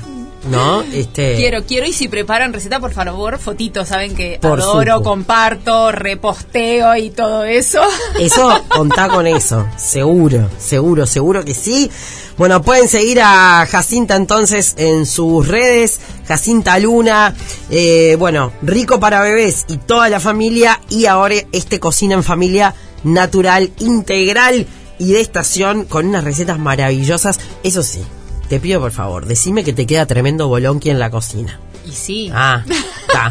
¿No? 0.51 0.82
Este. 0.82 1.36
Quiero, 1.36 1.63
quiero, 1.63 1.88
y 1.88 1.93
si 1.93 2.10
preparan 2.10 2.53
receta, 2.53 2.79
por 2.79 2.91
favor, 2.91 3.39
fotitos, 3.39 3.88
saben 3.88 4.13
que 4.13 4.38
Por 4.39 4.60
adoro, 4.60 5.01
comparto, 5.01 5.91
reposteo 5.91 6.95
y 6.95 7.10
todo 7.10 7.45
eso. 7.45 7.82
Eso, 8.19 8.62
contá 8.69 9.08
con 9.08 9.25
eso, 9.25 9.65
seguro, 9.77 10.49
seguro, 10.60 11.08
seguro 11.08 11.43
que 11.43 11.56
sí. 11.56 11.89
Bueno, 12.38 12.62
pueden 12.62 12.88
seguir 12.88 13.21
a 13.21 13.65
Jacinta 13.65 14.15
entonces 14.15 14.75
en 14.77 15.08
sus 15.08 15.47
redes, 15.47 16.01
Jacinta 16.27 16.77
Luna, 16.77 17.34
eh, 17.71 18.15
bueno, 18.19 18.51
rico 18.62 18.99
para 18.99 19.21
bebés 19.21 19.65
y 19.69 19.77
toda 19.77 20.10
la 20.10 20.19
familia, 20.19 20.82
y 20.89 21.08
ahora 21.08 21.36
este 21.51 21.79
cocina 21.79 22.13
en 22.13 22.23
familia 22.23 22.75
natural, 23.03 23.71
integral 23.79 24.67
y 25.03 25.11
de 25.11 25.21
estación 25.21 25.83
con 25.83 26.07
unas 26.07 26.23
recetas 26.23 26.57
maravillosas. 26.57 27.39
Eso 27.63 27.83
sí, 27.83 28.01
te 28.47 28.59
pido 28.59 28.79
por 28.79 28.91
favor, 28.91 29.25
decime 29.25 29.63
que 29.63 29.73
te 29.73 29.85
queda 29.85 30.05
tremendo 30.05 30.47
bolonqui 30.47 30.89
en 30.89 30.99
la 30.99 31.11
cocina. 31.11 31.59
Y 31.85 31.91
sí. 31.91 32.31
Ah, 32.33 32.63
está. 33.01 33.29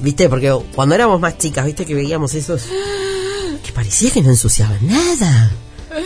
¿Viste? 0.00 0.28
Porque 0.28 0.52
cuando 0.74 0.96
éramos 0.96 1.20
más 1.20 1.38
chicas, 1.38 1.64
¿viste? 1.64 1.86
Que 1.86 1.94
veíamos 1.94 2.34
esos... 2.34 2.64
Que 3.64 3.70
parecía 3.72 4.10
que 4.10 4.22
no 4.22 4.30
ensuciaban 4.30 4.84
nada. 4.84 5.52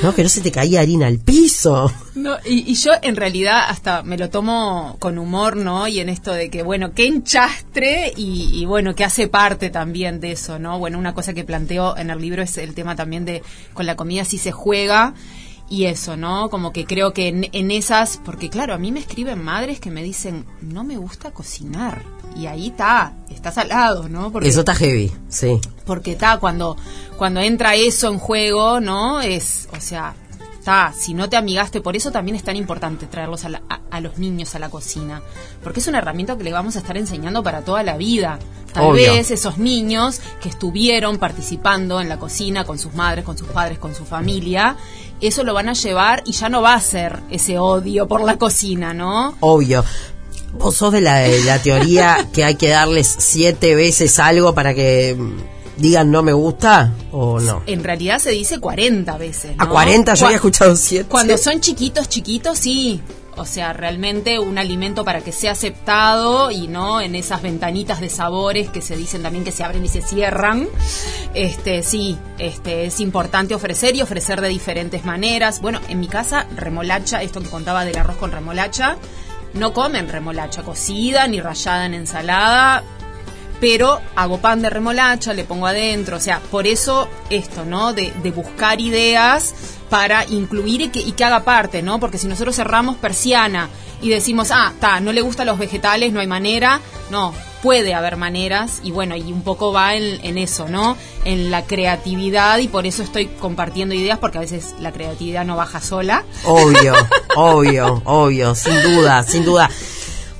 ¿No? 0.02 0.14
Que 0.14 0.22
no 0.22 0.28
se 0.28 0.40
te 0.40 0.50
caía 0.50 0.80
harina 0.80 1.06
al 1.06 1.18
piso. 1.18 1.92
No, 2.14 2.36
y, 2.44 2.70
y 2.70 2.74
yo 2.74 2.92
en 3.02 3.16
realidad 3.16 3.64
hasta 3.68 4.02
me 4.02 4.18
lo 4.18 4.30
tomo 4.30 4.96
con 4.98 5.18
humor, 5.18 5.56
¿no? 5.56 5.86
Y 5.86 6.00
en 6.00 6.08
esto 6.08 6.32
de 6.32 6.50
que, 6.50 6.62
bueno, 6.62 6.92
qué 6.92 7.06
enchastre 7.06 8.12
y, 8.16 8.50
y, 8.52 8.64
bueno, 8.64 8.94
que 8.94 9.04
hace 9.04 9.28
parte 9.28 9.70
también 9.70 10.20
de 10.20 10.32
eso, 10.32 10.58
¿no? 10.58 10.78
Bueno, 10.78 10.98
una 10.98 11.14
cosa 11.14 11.34
que 11.34 11.44
planteo 11.44 11.96
en 11.96 12.10
el 12.10 12.20
libro 12.20 12.42
es 12.42 12.56
el 12.58 12.74
tema 12.74 12.96
también 12.96 13.24
de 13.24 13.42
con 13.74 13.86
la 13.86 13.96
comida 13.96 14.24
si 14.24 14.38
se 14.38 14.52
juega 14.52 15.14
y 15.68 15.86
eso, 15.86 16.16
¿no? 16.16 16.48
Como 16.48 16.72
que 16.72 16.84
creo 16.84 17.12
que 17.12 17.28
en, 17.28 17.48
en 17.52 17.70
esas, 17.70 18.18
porque 18.24 18.48
claro, 18.48 18.74
a 18.74 18.78
mí 18.78 18.92
me 18.92 19.00
escriben 19.00 19.42
madres 19.42 19.80
que 19.80 19.90
me 19.90 20.02
dicen, 20.02 20.44
no 20.60 20.84
me 20.84 20.96
gusta 20.96 21.32
cocinar. 21.32 22.02
y 22.36 22.46
ahí 22.46 22.68
está, 22.68 23.14
estás 23.30 23.58
al 23.58 23.68
lado, 23.68 24.08
¿no? 24.08 24.30
Porque, 24.30 24.48
eso 24.48 24.60
está 24.60 24.74
heavy, 24.74 25.12
sí. 25.28 25.60
Porque 25.84 26.12
está, 26.12 26.38
cuando, 26.38 26.76
cuando 27.16 27.40
entra 27.40 27.74
eso 27.74 28.08
en 28.08 28.18
juego, 28.18 28.80
¿no? 28.80 29.20
Es, 29.20 29.68
o 29.76 29.80
sea, 29.80 30.14
está, 30.66 30.92
si 30.92 31.14
no 31.14 31.28
te 31.28 31.36
amigaste, 31.36 31.80
por 31.80 31.94
eso 31.94 32.10
también 32.10 32.34
es 32.34 32.42
tan 32.42 32.56
importante 32.56 33.06
traerlos 33.06 33.44
a, 33.44 33.62
a, 33.88 34.00
los 34.00 34.18
niños 34.18 34.52
a 34.56 34.58
la 34.58 34.68
cocina, 34.68 35.22
porque 35.62 35.78
es 35.78 35.86
una 35.86 35.98
herramienta 35.98 36.36
que 36.36 36.42
le 36.42 36.52
vamos 36.52 36.74
a 36.74 36.80
estar 36.80 36.96
enseñando 36.96 37.44
para 37.44 37.60
toda 37.60 37.84
la 37.84 37.96
vida. 37.96 38.40
Tal 38.72 38.92
vez 38.92 39.30
esos 39.30 39.58
niños 39.58 40.20
que 40.40 40.48
estuvieron 40.48 41.18
participando 41.18 42.00
en 42.00 42.08
la 42.08 42.18
cocina 42.18 42.64
con 42.64 42.80
sus 42.80 42.94
madres, 42.94 43.24
con 43.24 43.38
sus 43.38 43.46
padres, 43.46 43.78
con 43.78 43.94
su 43.94 44.04
familia, 44.04 44.76
eso 45.20 45.44
lo 45.44 45.54
van 45.54 45.68
a 45.68 45.72
llevar 45.72 46.24
y 46.26 46.32
ya 46.32 46.48
no 46.48 46.62
va 46.62 46.74
a 46.74 46.80
ser 46.80 47.20
ese 47.30 47.60
odio 47.60 48.08
por 48.08 48.24
la 48.24 48.36
cocina, 48.36 48.92
¿no? 48.92 49.36
Obvio. 49.38 49.84
¿Vos 50.58 50.74
sos 50.74 50.92
de 50.92 51.00
la, 51.00 51.20
de 51.20 51.44
la 51.44 51.62
teoría 51.62 52.28
que 52.32 52.42
hay 52.44 52.56
que 52.56 52.70
darles 52.70 53.14
siete 53.18 53.76
veces 53.76 54.18
algo 54.18 54.52
para 54.52 54.74
que 54.74 55.16
digan 55.76 56.10
no 56.10 56.22
me 56.22 56.32
gusta 56.32 56.92
o 57.12 57.40
no? 57.40 57.62
En 57.66 57.84
realidad 57.84 58.18
se 58.18 58.30
dice 58.30 58.58
40 58.58 59.16
veces. 59.18 59.52
¿A 59.58 59.68
40? 59.68 60.14
Yo 60.14 60.26
había 60.26 60.36
escuchado 60.36 60.76
7. 60.76 61.06
Cuando 61.08 61.36
son 61.36 61.60
chiquitos, 61.60 62.08
chiquitos, 62.08 62.58
sí. 62.58 63.00
O 63.38 63.44
sea, 63.44 63.74
realmente 63.74 64.38
un 64.38 64.56
alimento 64.56 65.04
para 65.04 65.20
que 65.20 65.30
sea 65.30 65.52
aceptado 65.52 66.50
y 66.50 66.68
no 66.68 67.02
en 67.02 67.14
esas 67.14 67.42
ventanitas 67.42 68.00
de 68.00 68.08
sabores 68.08 68.70
que 68.70 68.80
se 68.80 68.96
dicen 68.96 69.22
también 69.22 69.44
que 69.44 69.52
se 69.52 69.62
abren 69.62 69.84
y 69.84 69.88
se 69.88 70.00
cierran. 70.00 70.66
Este, 71.34 71.82
sí, 71.82 72.16
este 72.38 72.86
es 72.86 72.98
importante 72.98 73.54
ofrecer 73.54 73.94
y 73.94 74.00
ofrecer 74.00 74.40
de 74.40 74.48
diferentes 74.48 75.04
maneras. 75.04 75.60
Bueno, 75.60 75.80
en 75.90 76.00
mi 76.00 76.08
casa 76.08 76.46
remolacha, 76.56 77.22
esto 77.22 77.42
que 77.42 77.50
contaba 77.50 77.84
del 77.84 77.98
arroz 77.98 78.16
con 78.16 78.32
remolacha, 78.32 78.96
no 79.52 79.74
comen 79.74 80.08
remolacha 80.08 80.62
cocida 80.62 81.26
ni 81.28 81.38
rallada 81.38 81.84
en 81.84 81.92
ensalada, 81.92 82.84
pero 83.60 84.00
hago 84.14 84.38
pan 84.38 84.62
de 84.62 84.70
remolacha, 84.70 85.32
le 85.32 85.44
pongo 85.44 85.66
adentro, 85.66 86.16
o 86.16 86.20
sea, 86.20 86.40
por 86.50 86.66
eso 86.66 87.08
esto, 87.30 87.64
¿no? 87.64 87.92
De, 87.92 88.12
de 88.22 88.30
buscar 88.30 88.80
ideas 88.80 89.54
para 89.88 90.26
incluir 90.26 90.82
y 90.82 90.88
que, 90.88 91.00
y 91.00 91.12
que, 91.12 91.24
haga 91.24 91.44
parte, 91.44 91.82
¿no? 91.82 92.00
Porque 92.00 92.18
si 92.18 92.26
nosotros 92.26 92.56
cerramos 92.56 92.96
persiana 92.96 93.68
y 94.02 94.08
decimos, 94.10 94.50
ah, 94.50 94.70
está, 94.74 95.00
no 95.00 95.12
le 95.12 95.20
gustan 95.20 95.46
los 95.46 95.58
vegetales, 95.58 96.12
no 96.12 96.20
hay 96.20 96.26
manera, 96.26 96.80
no, 97.10 97.32
puede 97.62 97.94
haber 97.94 98.16
maneras 98.16 98.80
y 98.82 98.90
bueno, 98.90 99.16
y 99.16 99.32
un 99.32 99.42
poco 99.42 99.72
va 99.72 99.94
en, 99.94 100.24
en, 100.24 100.38
eso, 100.38 100.68
¿no? 100.68 100.96
En 101.24 101.50
la 101.50 101.64
creatividad 101.64 102.58
y 102.58 102.68
por 102.68 102.86
eso 102.86 103.02
estoy 103.02 103.26
compartiendo 103.26 103.94
ideas 103.94 104.18
porque 104.18 104.38
a 104.38 104.42
veces 104.42 104.74
la 104.80 104.92
creatividad 104.92 105.44
no 105.44 105.56
baja 105.56 105.80
sola. 105.80 106.24
Obvio, 106.44 106.94
obvio, 107.36 108.02
obvio, 108.04 108.54
sin 108.54 108.82
duda, 108.82 109.22
sin 109.22 109.44
duda. 109.44 109.70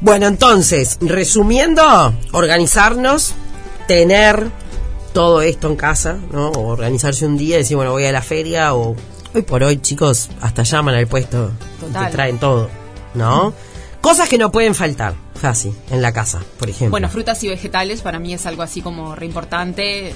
Bueno, 0.07 0.29
entonces, 0.29 0.99
resumiendo, 1.01 1.83
organizarnos, 2.31 3.35
tener 3.89 4.53
todo 5.13 5.43
esto 5.43 5.67
en 5.67 5.75
casa, 5.75 6.17
¿no? 6.31 6.51
O 6.51 6.69
organizarse 6.69 7.27
un 7.27 7.37
día 7.37 7.57
y 7.57 7.59
decir, 7.59 7.77
bueno, 7.77 7.91
voy 7.91 8.05
a 8.05 8.13
la 8.13 8.23
feria 8.23 8.73
o 8.73 8.95
hoy 9.35 9.43
por 9.43 9.65
hoy, 9.65 9.79
chicos, 9.79 10.31
hasta 10.41 10.63
llaman 10.63 10.95
al 10.95 11.09
puesto 11.09 11.51
y 11.91 12.13
traen 12.13 12.39
todo, 12.39 12.71
¿no? 13.15 13.53
Cosas 14.01 14.29
que 14.29 14.39
no 14.39 14.53
pueden 14.53 14.77
faltar, 14.77 15.15
casi, 15.43 15.75
en 15.91 16.03
la 16.03 16.13
casa, 16.13 16.41
por 16.57 16.71
ejemplo. 16.71 16.93
Bueno, 16.93 17.09
frutas 17.09 17.43
y 17.43 17.49
vegetales 17.49 18.01
para 18.01 18.21
mí 18.21 18.33
es 18.33 18.47
algo 18.47 18.63
así 18.63 18.83
como 18.83 19.17
re 19.17 19.27
importante 19.27 20.15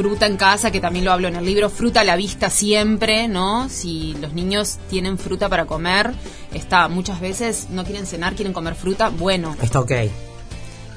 fruta 0.00 0.24
en 0.24 0.38
casa, 0.38 0.70
que 0.70 0.80
también 0.80 1.04
lo 1.04 1.12
hablo 1.12 1.28
en 1.28 1.36
el 1.36 1.44
libro, 1.44 1.68
fruta 1.68 2.00
a 2.00 2.04
la 2.04 2.16
vista 2.16 2.48
siempre, 2.48 3.28
¿no? 3.28 3.68
Si 3.68 4.14
los 4.18 4.32
niños 4.32 4.78
tienen 4.88 5.18
fruta 5.18 5.50
para 5.50 5.66
comer, 5.66 6.14
está, 6.54 6.88
muchas 6.88 7.20
veces 7.20 7.68
no 7.68 7.84
quieren 7.84 8.06
cenar, 8.06 8.34
quieren 8.34 8.54
comer 8.54 8.76
fruta, 8.76 9.10
bueno. 9.10 9.54
Está 9.60 9.80
ok. 9.80 9.92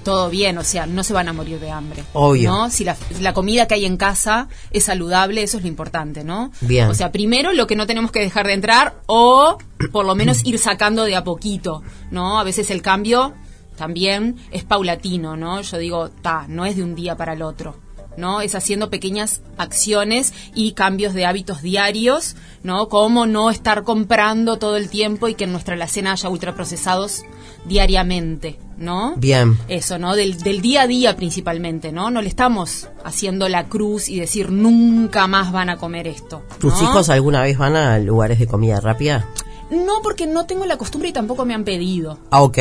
Todo 0.05 0.29
bien, 0.29 0.57
o 0.57 0.63
sea, 0.63 0.85
no 0.85 1.03
se 1.03 1.11
van 1.11 1.27
a 1.27 1.33
morir 1.33 1.59
de 1.59 1.69
hambre. 1.69 2.05
Obvio. 2.13 2.49
¿no? 2.49 2.69
Si 2.69 2.85
la, 2.85 2.95
la 3.19 3.33
comida 3.33 3.67
que 3.67 3.73
hay 3.73 3.83
en 3.83 3.97
casa 3.97 4.47
es 4.71 4.85
saludable, 4.85 5.43
eso 5.43 5.57
es 5.57 5.63
lo 5.63 5.69
importante, 5.69 6.23
¿no? 6.23 6.53
Bien. 6.61 6.87
O 6.87 6.93
sea, 6.93 7.11
primero 7.11 7.51
lo 7.51 7.67
que 7.67 7.75
no 7.75 7.85
tenemos 7.85 8.09
que 8.09 8.21
dejar 8.21 8.47
de 8.47 8.53
entrar 8.53 9.01
o 9.07 9.57
por 9.91 10.05
lo 10.05 10.15
menos 10.15 10.45
ir 10.45 10.59
sacando 10.59 11.03
de 11.03 11.17
a 11.17 11.25
poquito, 11.25 11.83
¿no? 12.09 12.39
A 12.39 12.45
veces 12.45 12.71
el 12.71 12.81
cambio 12.81 13.33
también 13.75 14.37
es 14.51 14.63
paulatino, 14.63 15.35
¿no? 15.35 15.59
Yo 15.59 15.77
digo, 15.77 16.09
ta, 16.09 16.45
no 16.47 16.65
es 16.65 16.77
de 16.77 16.83
un 16.83 16.95
día 16.95 17.17
para 17.17 17.33
el 17.33 17.41
otro. 17.41 17.82
¿No? 18.17 18.41
Es 18.41 18.55
haciendo 18.55 18.89
pequeñas 18.89 19.41
acciones 19.57 20.33
y 20.53 20.73
cambios 20.73 21.13
de 21.13 21.25
hábitos 21.25 21.61
diarios, 21.61 22.35
¿no? 22.63 22.89
Como 22.89 23.25
no 23.25 23.49
estar 23.49 23.83
comprando 23.83 24.57
todo 24.57 24.77
el 24.77 24.89
tiempo 24.89 25.27
y 25.27 25.35
que 25.35 25.45
en 25.45 25.51
nuestra 25.51 25.75
alacena 25.75 26.13
haya 26.13 26.29
ultraprocesados 26.29 27.23
diariamente, 27.65 28.59
¿no? 28.77 29.15
Bien. 29.17 29.57
Eso, 29.67 29.97
¿no? 29.97 30.15
Del, 30.15 30.37
del 30.39 30.61
día 30.61 30.83
a 30.83 30.87
día 30.87 31.15
principalmente, 31.15 31.91
¿no? 31.91 32.11
No 32.11 32.21
le 32.21 32.29
estamos 32.29 32.89
haciendo 33.03 33.49
la 33.49 33.67
cruz 33.69 34.09
y 34.09 34.19
decir 34.19 34.51
nunca 34.51 35.27
más 35.27 35.51
van 35.51 35.69
a 35.69 35.77
comer 35.77 36.07
esto. 36.07 36.43
¿Tus 36.59 36.81
hijos 36.81 37.09
alguna 37.09 37.41
vez 37.41 37.57
van 37.57 37.75
a 37.75 37.99
lugares 37.99 38.39
de 38.39 38.47
comida 38.47 38.79
rápida? 38.79 39.27
No, 39.71 40.01
porque 40.03 40.27
no 40.27 40.45
tengo 40.45 40.65
la 40.65 40.77
costumbre 40.77 41.09
y 41.09 41.13
tampoco 41.13 41.45
me 41.45 41.53
han 41.53 41.63
pedido. 41.63 42.19
Ah, 42.29 42.43
ok. 42.43 42.59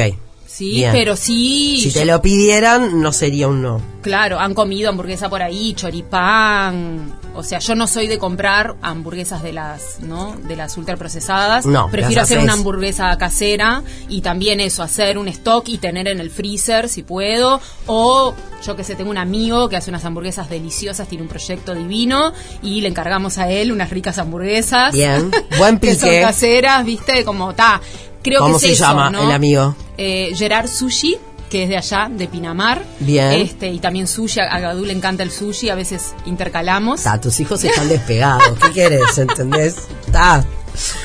Sí, 0.53 0.85
pero 0.93 1.17
sí. 1.17 1.81
Si 1.81 1.93
te 1.93 2.05
lo 2.05 2.21
pidieran, 2.21 3.01
no 3.01 3.13
sería 3.15 3.49
un 3.49 3.63
no. 3.63 3.81
Claro, 4.03 4.39
han 4.39 4.53
comido 4.53 4.91
hamburguesa 4.91 5.31
por 5.31 5.41
ahí, 5.41 5.73
choripán. 5.73 7.19
O 7.35 7.43
sea, 7.43 7.59
yo 7.61 7.75
no 7.75 7.87
soy 7.87 8.07
de 8.07 8.19
comprar 8.19 8.75
hamburguesas 8.83 9.43
de 9.43 9.55
las, 9.55 10.01
¿no? 10.01 10.37
De 10.37 10.55
las 10.55 10.77
ultraprocesadas. 10.77 11.65
No, 11.65 11.89
prefiero 11.91 12.21
hacer 12.21 12.39
una 12.39 12.53
hamburguesa 12.53 13.17
casera 13.17 13.83
y 14.11 14.21
también 14.21 14.61
eso, 14.61 14.83
hacer 14.83 15.17
un 15.17 15.29
stock 15.29 15.67
y 15.69 15.79
tener 15.79 16.07
en 16.09 16.21
el 16.21 16.31
freezer 16.31 16.91
si 16.91 17.03
puedo. 17.03 17.59
O 17.87 18.35
yo 18.63 18.77
que 18.77 18.85
sé, 18.85 18.95
tengo 18.95 19.11
un 19.11 19.19
amigo 19.19 19.71
que 19.71 19.77
hace 19.77 19.89
unas 19.89 20.05
hamburguesas 20.05 20.51
deliciosas, 20.51 21.09
tiene 21.09 21.23
un 21.23 21.31
proyecto 21.31 21.75
divino 21.75 22.35
y 22.61 22.83
le 22.83 22.89
encargamos 22.89 23.39
a 23.39 23.49
él 23.51 23.73
unas 23.73 23.89
ricas 23.89 24.19
hamburguesas. 24.19 24.93
Bien, 24.93 25.31
buen 25.59 25.79
pique. 25.79 25.95
que 25.95 26.01
son 26.01 26.21
caseras, 26.21 26.85
¿viste? 26.85 27.25
Como 27.25 27.53
está 27.53 27.81
creo 28.23 28.41
¿Cómo 28.41 28.59
que 28.59 28.69
se 28.69 28.75
llama 28.75 29.09
el 29.09 29.31
amigo? 29.31 29.75
Eh, 29.97 30.33
Gerard 30.35 30.69
Sushi 30.69 31.19
que 31.53 31.65
es 31.65 31.69
de 31.69 31.77
allá, 31.77 32.09
de 32.11 32.29
Pinamar. 32.29 32.83
Bien. 32.99 33.33
Este, 33.33 33.69
y 33.69 33.79
también 33.79 34.07
sushi, 34.07 34.41
a 34.41 34.59
Gadú 34.59 34.87
le 34.87 34.95
encanta 34.95 35.23
el 35.23 35.31
sushi, 35.31 35.69
a 35.69 35.75
veces 35.75 36.15
intercalamos. 36.25 37.03
Tus 37.21 37.41
hijos 37.41 37.63
están 37.65 37.91
despegados, 37.91 38.59
¿qué 38.59 38.71
quieres? 38.71 39.19
¿Entendés? 39.19 39.77
Está. 40.07 40.43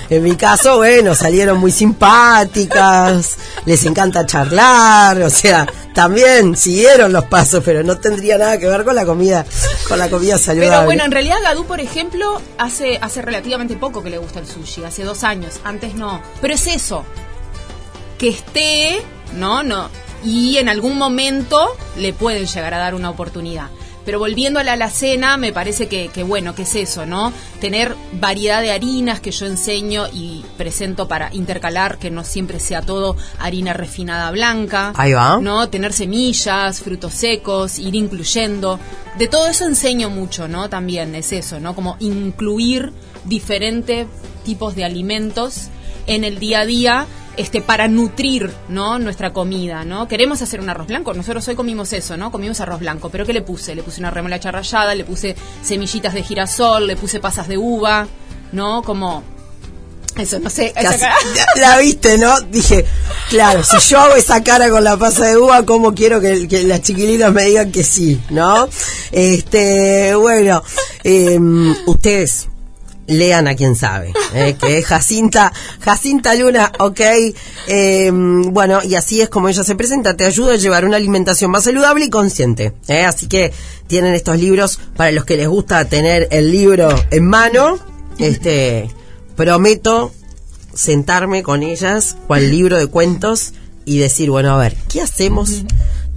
En 0.09 0.23
mi 0.23 0.37
caso, 0.37 0.77
bueno, 0.77 1.13
salieron 1.15 1.59
muy 1.59 1.73
simpáticas, 1.73 3.37
les 3.65 3.85
encanta 3.85 4.25
charlar, 4.25 5.21
o 5.21 5.29
sea, 5.29 5.67
también 5.97 6.55
siguieron 6.55 7.11
los 7.11 7.23
pasos, 7.23 7.63
pero 7.65 7.81
no 7.81 7.97
tendría 7.97 8.37
nada 8.37 8.59
que 8.59 8.67
ver 8.67 8.83
con 8.83 8.93
la 8.93 9.03
comida, 9.03 9.43
con 9.87 9.97
la 9.97 10.11
comida 10.11 10.37
saludable. 10.37 10.69
Pero 10.69 10.85
bueno, 10.85 11.05
en 11.05 11.11
realidad 11.11 11.37
Gadú, 11.41 11.65
por 11.65 11.79
ejemplo, 11.79 12.39
hace, 12.59 12.99
hace 13.01 13.23
relativamente 13.23 13.75
poco 13.77 14.03
que 14.03 14.11
le 14.11 14.19
gusta 14.19 14.39
el 14.39 14.45
sushi, 14.45 14.83
hace 14.83 15.03
dos 15.03 15.23
años, 15.23 15.59
antes 15.63 15.95
no. 15.95 16.21
Pero 16.39 16.53
es 16.53 16.67
eso, 16.67 17.03
que 18.19 18.29
esté, 18.29 19.01
no, 19.37 19.63
no, 19.63 19.89
y 20.23 20.57
en 20.57 20.69
algún 20.69 20.99
momento 20.99 21.67
le 21.97 22.13
pueden 22.13 22.45
llegar 22.45 22.75
a 22.75 22.77
dar 22.77 22.93
una 22.93 23.09
oportunidad. 23.09 23.71
Pero 24.07 24.19
volviendo 24.19 24.61
a 24.61 24.63
la 24.63 24.71
alacena, 24.71 25.35
me 25.35 25.51
parece 25.51 25.89
que, 25.89 26.07
que, 26.07 26.23
bueno, 26.23 26.55
que 26.55 26.61
es 26.61 26.75
eso, 26.75 27.05
¿no? 27.05 27.33
Tener 27.59 27.93
variedad 28.13 28.61
de 28.61 28.71
harinas 28.71 29.19
que 29.19 29.31
yo 29.31 29.47
enseño 29.47 30.05
y 30.13 30.45
presento 30.55 31.09
para 31.09 31.29
intercalar, 31.33 31.97
que 31.97 32.09
no 32.09 32.23
siempre 32.23 32.61
sea 32.61 32.81
todo 32.81 33.17
harina 33.37 33.73
refinada 33.73 34.31
blanca. 34.31 34.93
Ahí 34.95 35.11
va. 35.11 35.41
¿No? 35.41 35.67
Tener 35.67 35.91
semillas, 35.91 36.79
frutos 36.79 37.15
secos, 37.15 37.79
ir 37.79 37.95
incluyendo. 37.95 38.79
De 39.17 39.27
todo 39.27 39.47
eso 39.47 39.65
enseño 39.65 40.09
mucho, 40.09 40.47
¿no? 40.47 40.69
También 40.69 41.13
es 41.13 41.33
eso, 41.33 41.59
¿no? 41.59 41.75
Como 41.75 41.97
incluir 41.99 42.93
diferentes 43.25 44.07
tipos 44.45 44.73
de 44.73 44.85
alimentos 44.85 45.67
en 46.05 46.23
el 46.23 46.39
día 46.39 46.61
a 46.61 46.65
día 46.65 47.07
este, 47.37 47.61
para 47.61 47.87
nutrir, 47.87 48.51
¿no? 48.67 48.99
Nuestra 48.99 49.31
comida, 49.31 49.85
¿no? 49.85 50.07
Queremos 50.07 50.41
hacer 50.41 50.59
un 50.59 50.69
arroz 50.69 50.87
blanco. 50.87 51.13
Nosotros 51.13 51.47
hoy 51.47 51.55
comimos 51.55 51.93
eso, 51.93 52.17
¿no? 52.17 52.31
Comimos 52.31 52.59
arroz 52.59 52.79
blanco. 52.79 53.09
¿Pero 53.09 53.25
qué 53.25 53.33
le 53.33 53.41
puse? 53.41 53.75
Le 53.75 53.83
puse 53.83 53.99
una 53.99 54.11
remolacha 54.11 54.51
rallada, 54.51 54.95
le 54.95 55.03
puse 55.03 55.35
semillitas 55.61 56.13
de 56.13 56.23
girasol, 56.23 56.87
le 56.87 56.95
puse 56.95 57.19
pasas 57.19 57.47
de 57.47 57.57
uva, 57.57 58.07
¿no? 58.51 58.81
Como 58.81 59.23
eso, 60.17 60.39
no 60.39 60.49
sé. 60.49 60.73
la, 61.57 61.77
viste, 61.77 62.17
¿no? 62.17 62.39
Dije, 62.41 62.85
claro, 63.29 63.63
si 63.63 63.77
yo 63.79 63.99
hago 63.99 64.15
esa 64.15 64.43
cara 64.43 64.69
con 64.69 64.83
la 64.83 64.97
pasa 64.97 65.27
de 65.27 65.37
uva, 65.37 65.63
¿cómo 65.63 65.93
quiero 65.93 66.19
que, 66.19 66.47
las 66.65 66.81
chiquilitas 66.81 67.31
me 67.31 67.43
digan 67.43 67.71
que 67.71 67.83
sí, 67.83 68.19
¿no? 68.31 68.67
Este, 69.11 70.15
bueno, 70.15 70.63
em, 71.03 71.75
ustedes 71.85 72.47
lean 73.07 73.47
a 73.47 73.55
quien 73.55 73.75
sabe, 73.75 74.13
eh, 74.33 74.55
que 74.59 74.77
es 74.77 74.85
Jacinta, 74.85 75.51
Jacinta 75.79 76.35
Luna, 76.35 76.71
ok, 76.79 76.99
eh, 77.67 78.11
bueno, 78.11 78.81
y 78.83 78.95
así 78.95 79.21
es 79.21 79.29
como 79.29 79.49
ella 79.49 79.63
se 79.63 79.75
presenta, 79.75 80.15
te 80.15 80.25
ayuda 80.25 80.53
a 80.53 80.57
llevar 80.57 80.85
una 80.85 80.97
alimentación 80.97 81.51
más 81.51 81.63
saludable 81.63 82.05
y 82.05 82.09
consciente, 82.09 82.73
eh, 82.87 83.05
así 83.05 83.27
que 83.27 83.53
tienen 83.87 84.13
estos 84.13 84.37
libros 84.37 84.79
para 84.95 85.11
los 85.11 85.25
que 85.25 85.37
les 85.37 85.47
gusta 85.47 85.85
tener 85.85 86.27
el 86.31 86.51
libro 86.51 86.89
en 87.11 87.25
mano, 87.25 87.79
este, 88.19 88.89
prometo 89.35 90.11
sentarme 90.73 91.43
con 91.43 91.63
ellas, 91.63 92.17
el 92.29 92.51
libro 92.51 92.77
de 92.77 92.87
cuentos 92.87 93.53
y 93.85 93.97
decir, 93.99 94.29
bueno, 94.29 94.53
a 94.53 94.57
ver, 94.57 94.75
¿qué 94.89 95.01
hacemos? 95.01 95.63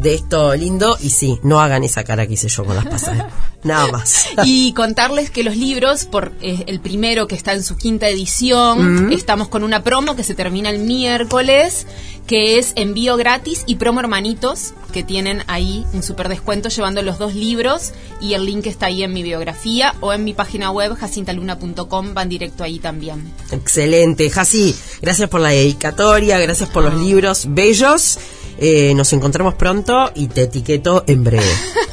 de 0.00 0.14
esto 0.14 0.55
lindo 0.57 0.96
y 1.00 1.11
sí, 1.11 1.38
no 1.42 1.61
hagan 1.61 1.85
esa 1.85 2.05
cara 2.05 2.26
que 2.26 2.35
hice 2.35 2.48
yo 2.48 2.64
con 2.64 2.74
las 2.74 2.87
pasas 2.87 3.18
de 3.18 3.24
púa. 3.24 3.49
Nada 3.62 3.87
más. 3.92 4.27
Y 4.44 4.73
contarles 4.73 5.31
que 5.31 5.44
los 5.44 5.57
libros, 5.57 6.05
por 6.05 6.33
eh, 6.40 6.64
el 6.66 6.81
primero 6.81 7.27
que 7.27 7.35
está 7.35 7.53
en 7.53 7.62
su 7.62 7.77
quinta 7.77 8.09
edición, 8.09 9.12
estamos 9.12 9.49
con 9.49 9.64
una 9.64 9.83
promo 9.83 10.16
que 10.16 10.25
se 10.25 10.35
termina 10.35 10.70
el 10.70 10.81
miércoles, 10.81 11.87
que 12.27 12.59
es 12.59 12.73
envío 12.77 13.16
gratis 13.16 13.64
y 13.66 13.77
promo 13.77 14.01
hermanitos, 14.01 14.73
que 14.92 15.03
tienen 15.03 15.42
ahí 15.46 15.85
un 15.92 16.03
super 16.03 16.29
descuento 16.29 16.68
llevando 16.68 17.03
los 17.03 17.18
dos 17.18 17.35
libros 17.35 17.92
y 18.20 18.35
el 18.35 18.44
link 18.44 18.66
está 18.66 18.87
ahí 18.87 19.03
en 19.03 19.12
mi 19.12 19.23
biografía 19.23 19.94
o 20.01 20.12
en 20.12 20.25
mi 20.25 20.35
página 20.35 20.70
web 20.70 20.94
jacintaluna.com, 20.94 22.14
van 22.14 22.29
directo 22.29 22.64
ahí 22.64 22.79
también. 22.79 23.33
Excelente, 23.51 24.31
Jaci, 24.31 24.75
gracias 25.01 25.29
por 25.29 25.40
la 25.40 25.51
dedicatoria, 25.51 26.38
gracias 26.38 26.68
por 26.68 26.85
los 26.85 26.94
libros 26.94 27.46
bellos. 27.49 28.18
Eh, 28.61 28.92
nos 28.94 29.12
encontramos 29.14 29.55
pronto 29.55 30.11
y 30.14 30.29
te 30.29 30.42
etiqueto 30.42 31.05
en 31.07 31.25
breve. 31.25 31.53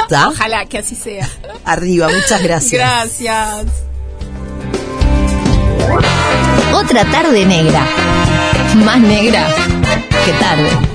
¿Tá? 0.10 0.28
Ojalá 0.32 0.66
que 0.66 0.80
así 0.80 0.96
sea. 0.96 1.30
Arriba, 1.64 2.10
muchas 2.10 2.44
gracias. 2.44 2.74
Gracias. 2.74 3.66
Otra 6.74 7.06
tarde 7.06 7.46
negra. 7.46 7.88
Más 8.76 9.00
negra 9.00 9.48
que 10.26 10.32
tarde. 10.34 10.87